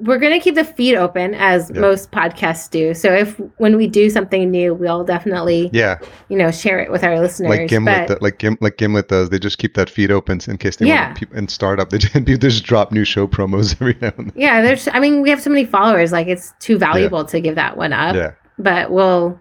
[0.00, 1.80] we're gonna keep the feed open as Yeah.
[1.80, 2.92] most podcasts do.
[2.92, 7.02] So if when we do something new, we'll definitely Yeah, you know share it with
[7.04, 7.48] our listeners.
[7.50, 9.30] like Gimlet, but that, like Gim, like Gimlet does.
[9.30, 11.06] They just keep that feed open in case they Yeah.
[11.06, 11.90] want people and startup.
[11.96, 14.32] They just, they just drop new show promos every now and then.
[14.34, 17.54] yeah, there's I mean we have so many followers, like it's too valuable to give
[17.54, 18.14] that one up.
[18.16, 19.40] Yeah, But we'll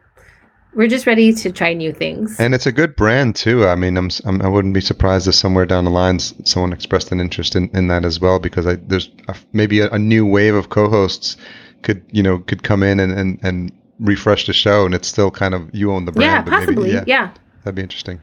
[0.76, 2.40] we're just ready to try new things.
[2.40, 3.66] and it's a good brand too.
[3.68, 7.12] I mean, I'm, I'm I wouldn't be surprised if somewhere down the line someone expressed
[7.12, 10.26] an interest in, in that as well because I there's a, maybe a, a new
[10.26, 11.38] wave of co-hosts
[11.82, 15.32] could you know could come in and, and, and refresh the show and it's still
[15.32, 16.30] kind of you own the brand.
[16.30, 16.92] yeah, but maybe- possibly.
[16.92, 17.32] yeah, yeah.
[17.64, 18.22] that'd be interesting.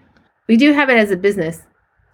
[0.48, 1.62] We do have it as a business.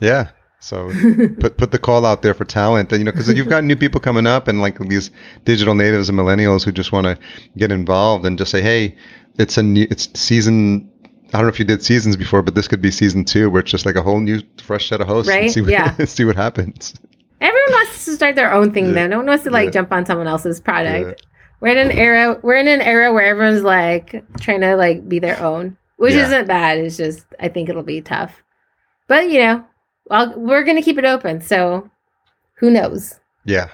[0.01, 0.29] Yeah.
[0.61, 0.91] So
[1.41, 4.01] put put the call out there for talent, you know, because you've got new people
[4.01, 5.11] coming up and like these
[5.45, 7.17] digital natives and millennials who just want to
[7.57, 8.97] get involved and just say, hey,
[9.39, 10.91] it's a new, it's season.
[11.29, 13.61] I don't know if you did seasons before, but this could be season two, where
[13.61, 15.31] it's just like a whole new, fresh set of hosts.
[15.31, 15.51] And Right?
[15.51, 15.95] see what, Yeah.
[16.05, 16.95] see what happens.
[17.41, 18.93] Everyone wants to start their own thing Yeah.
[18.93, 19.07] though.
[19.09, 19.71] No one wants to like Yeah.
[19.73, 21.23] jump on someone else's product.
[21.61, 25.19] We're in an era we're in an era where everyone's like trying to like be
[25.19, 25.77] their own.
[25.97, 26.27] Which Yeah.
[26.27, 26.79] isn't bad.
[26.79, 28.43] It's just I think it'll be tough.
[29.09, 29.65] But you know,
[30.07, 31.91] well we're gonna keep it open, so
[32.59, 33.15] who knows?
[33.45, 33.69] Yeah.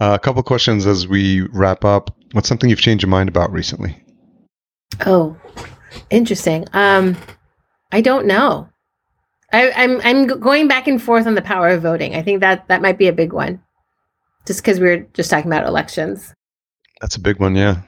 [0.00, 2.14] Uh, a couple questions as we wrap up.
[2.32, 3.96] What's something you've changed your mind about recently?
[5.06, 5.36] Oh,
[6.10, 6.66] interesting.
[6.72, 7.16] Um,
[7.92, 8.68] I don't know.
[9.52, 12.14] I, I'm I'm going back and forth on the power of voting.
[12.14, 13.62] I think that that might be a big one,
[14.46, 16.34] just because we were just talking about elections.
[17.00, 17.54] That's a big one.
[17.54, 17.82] Yeah.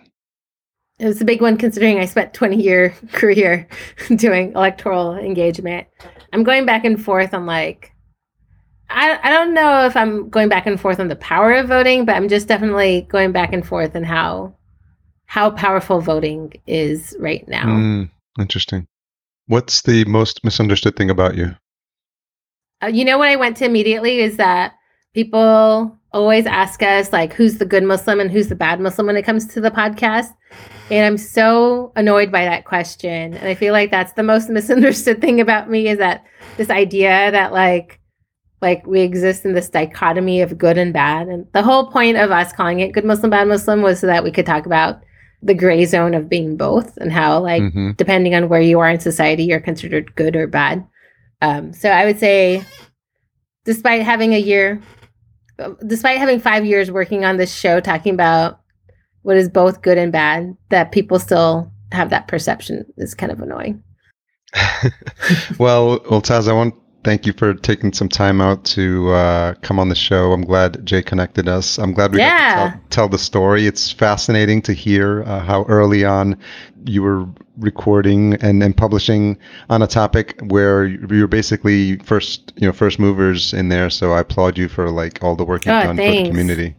[0.99, 3.69] It was a big one considering I spent 20 year career
[4.17, 5.87] doing electoral engagement.
[6.33, 7.93] I'm going back and forth on like
[8.89, 12.05] I I don't know if I'm going back and forth on the power of voting,
[12.05, 14.56] but I'm just definitely going back and forth on how
[15.27, 17.67] how powerful voting is right now.
[17.67, 18.87] Mm, interesting.
[19.47, 21.55] What's the most misunderstood thing about you?
[22.83, 24.75] Uh, you know what I went to immediately is that
[25.15, 29.17] people always ask us like who's the good Muslim and who's the bad Muslim when
[29.17, 30.35] it comes to the podcast.
[30.91, 33.35] And I'm so annoyed by that question.
[33.35, 36.25] And I feel like that's the most misunderstood thing about me is that
[36.57, 38.01] this idea that like
[38.63, 41.29] like we exist in this dichotomy of good and bad.
[41.29, 44.25] And the whole point of us calling it good Muslim, bad Muslim was so that
[44.25, 45.03] we could talk about
[45.43, 48.91] the gray zone of being both and how like hmm depending on where you are
[48.91, 50.87] in society, you're considered good or bad.
[51.43, 52.63] Um, so I would say,
[53.65, 54.83] despite having a year,
[55.87, 58.61] despite having five years working on this show, talking about
[59.23, 63.41] what is both good and bad, that people still have that perception is kind of
[63.41, 63.83] annoying.
[65.59, 66.75] well, well, Taz, I want
[67.07, 70.33] thank you for taking some time out to uh, come on the show.
[70.33, 71.79] I'm glad Jay connected us.
[71.79, 72.55] I'm glad we got Yeah.
[72.55, 73.65] to tell, tell the story.
[73.65, 76.37] It's fascinating to hear uh, how early on
[76.85, 77.25] you were
[77.59, 79.39] recording and, and publishing
[79.71, 83.89] on a topic where you were basically first, you know, first movers in there.
[83.89, 86.75] So I applaud you for like all the work you've Oh, done for the community.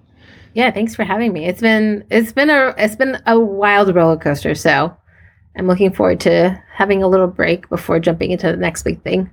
[0.54, 1.46] Yeah, thanks for having me.
[1.46, 4.56] It's been it's been a it's been a wild roller coaster.
[4.56, 4.94] So
[5.56, 9.30] I'm looking forward to having a little break before jumping into the next big thing.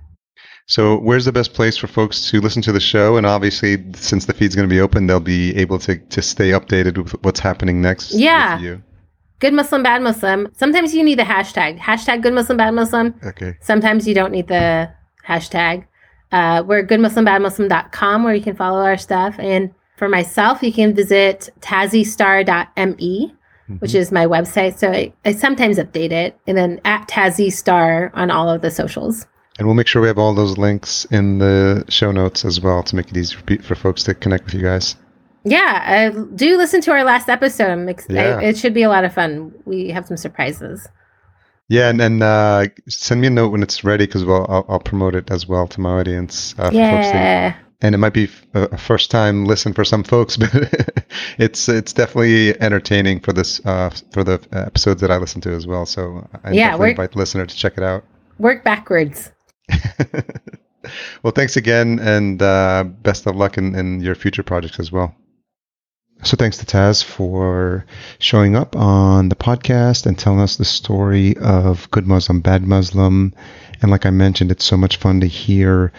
[0.67, 3.17] So, where's the best place for folks to listen to the show?
[3.19, 6.51] And obviously, since the feed's going to be open, they'll be able to to stay
[6.51, 8.13] updated with what's happening next.
[8.15, 8.55] Yeah.
[8.57, 8.83] with you.
[9.41, 10.49] Good Muslim, bad Muslim.
[10.55, 11.79] Sometimes you need the hashtag.
[11.79, 13.15] Hashtag good Muslim, bad Muslim.
[13.27, 13.57] Okay.
[13.61, 14.91] Sometimes you don't need the
[15.29, 15.85] hashtag.
[16.33, 19.35] Uh, we're goodmuslimbadmuslim.com where you can follow our stuff.
[19.39, 23.35] And for myself, you can visit tazzystar.me,
[23.81, 23.95] which Mhm.
[23.95, 24.79] is my website.
[24.79, 26.39] So I, I sometimes update it.
[26.47, 29.27] And then at tazzystar on all of the socials.
[29.59, 32.83] And we'll make sure we have all those links in the show notes as well
[32.83, 34.97] to make it easy for, for folks to connect with you guys.
[35.45, 37.89] Yeah, uh, do listen to our last episode.
[37.89, 38.39] Ex- Yeah.
[38.39, 39.53] I, it should be a lot of fun.
[39.65, 40.89] We have some surprises.
[41.69, 44.81] Yeah, and, and uh, send me a note when it's ready because well, I'll, I'll
[44.81, 46.55] promote it as well to my audience.
[46.59, 47.55] Uh, Yeah.
[47.81, 50.51] and it might be a first time listen for some folks, but
[51.39, 55.67] it's it's definitely entertaining for this uh, for the episodes that I listen to as
[55.67, 55.87] well.
[55.87, 58.05] So I Yeah, definitely invite the listener to check it out.
[58.39, 59.31] Work backwards.
[61.23, 65.15] well, thanks again, and uh, best of luck in, in your future projects as well.
[66.23, 67.85] So, thanks to Taz for
[68.19, 73.35] showing up on the podcast and telling us the story of Good Muslim, Bad Muslim.
[73.83, 75.93] And, like I mentioned, it's so much fun to hear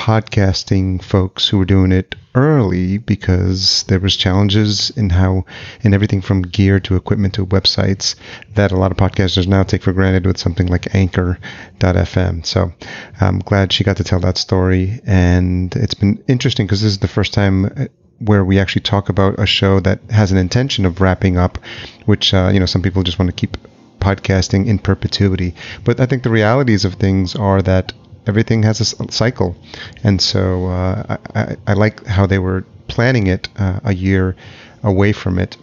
[0.00, 5.44] podcasting folks who were doing it early because there was challenges in how
[5.82, 8.14] in everything from gear to equipment to websites
[8.54, 12.72] that a lot of podcasters now take for granted with something like anchor.fm so
[13.20, 17.00] i'm glad she got to tell that story and it's been interesting because this is
[17.00, 17.84] the first time uh,
[18.20, 21.58] where we actually talk about a show that has an intention of wrapping up
[22.06, 23.58] which uh, you know some people just want to keep
[24.00, 25.54] podcasting in perpetuity.
[25.84, 27.92] But i think the realities of things are that
[28.26, 29.56] everything has a cycle,
[30.04, 34.36] and so uh, I, I, like how they were planning it uh, a year
[34.82, 35.56] away from it,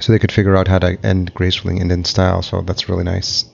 [0.00, 2.42] so they could figure out how to end gracefully and in style.
[2.42, 3.44] So that's really nice.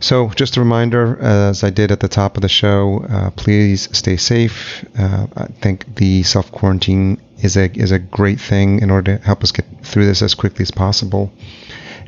[0.00, 3.88] So, just a reminder, as I did at the top of the show, uh, please
[3.96, 4.84] stay safe.
[4.96, 9.24] Uh, I think the self quarantine is a is a great thing in order to
[9.24, 11.32] help us get through this as quickly as possible.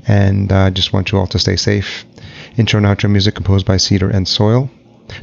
[0.06, 2.04] And I uh, just want you all to stay safe.
[2.56, 4.70] Intro and outro music composed by Cedar and Soil.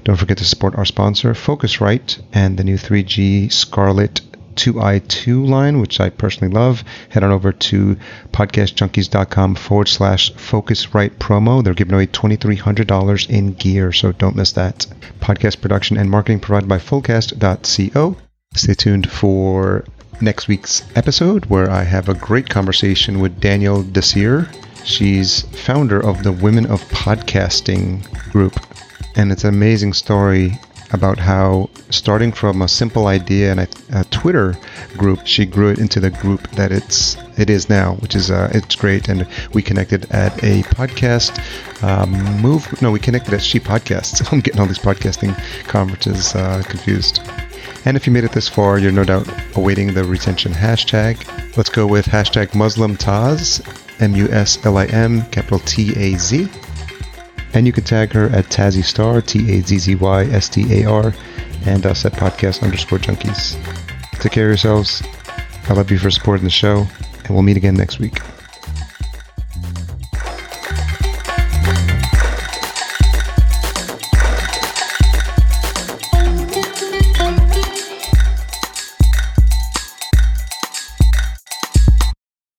[0.03, 4.21] Don't forget to support our sponsor, Focusrite, and the new 3G Scarlett
[4.57, 6.83] 2i2 line, which I personally love.
[7.09, 7.95] Head on over to
[8.31, 11.63] podcastjunkies.com forward slash Focusrite promo.
[11.63, 14.87] They're giving away $2,300 in gear, so don't miss that.
[15.19, 18.17] Podcast production and marketing provided by fullcast.co.
[18.55, 19.85] Stay tuned for
[20.19, 24.49] next week's episode where I have a great conversation with Danielle Desir.
[24.83, 28.55] She's founder of the Women of Podcasting group
[29.17, 30.57] and it's an amazing story
[30.91, 33.59] about how starting from a simple idea and
[33.89, 34.55] a, Twitter
[34.95, 38.49] group, she grew it into the group that it's it is now, which is uh,
[38.53, 39.09] it's great.
[39.09, 41.33] And we connected at a podcast
[41.83, 42.11] um,
[42.41, 42.81] move.
[42.81, 44.25] No, we connected at She Podcasts.
[44.31, 45.35] I'm getting all these podcasting
[45.67, 47.19] conferences uh, confused.
[47.85, 51.17] And if you made it this far, you're no doubt awaiting the retention hashtag.
[51.57, 53.61] Let's go with hashtag Muslim Taz,
[54.01, 56.49] M U S L I M, capital T A Z.
[57.53, 60.81] And you can tag her at Tazzy Star, T A Z Z Y S T
[60.81, 61.13] A R,
[61.65, 63.55] and us at podcast underscore junkies.
[64.19, 65.03] Take care of yourselves.
[65.69, 66.87] I love you for supporting the show,
[67.25, 68.19] and we'll meet again next week.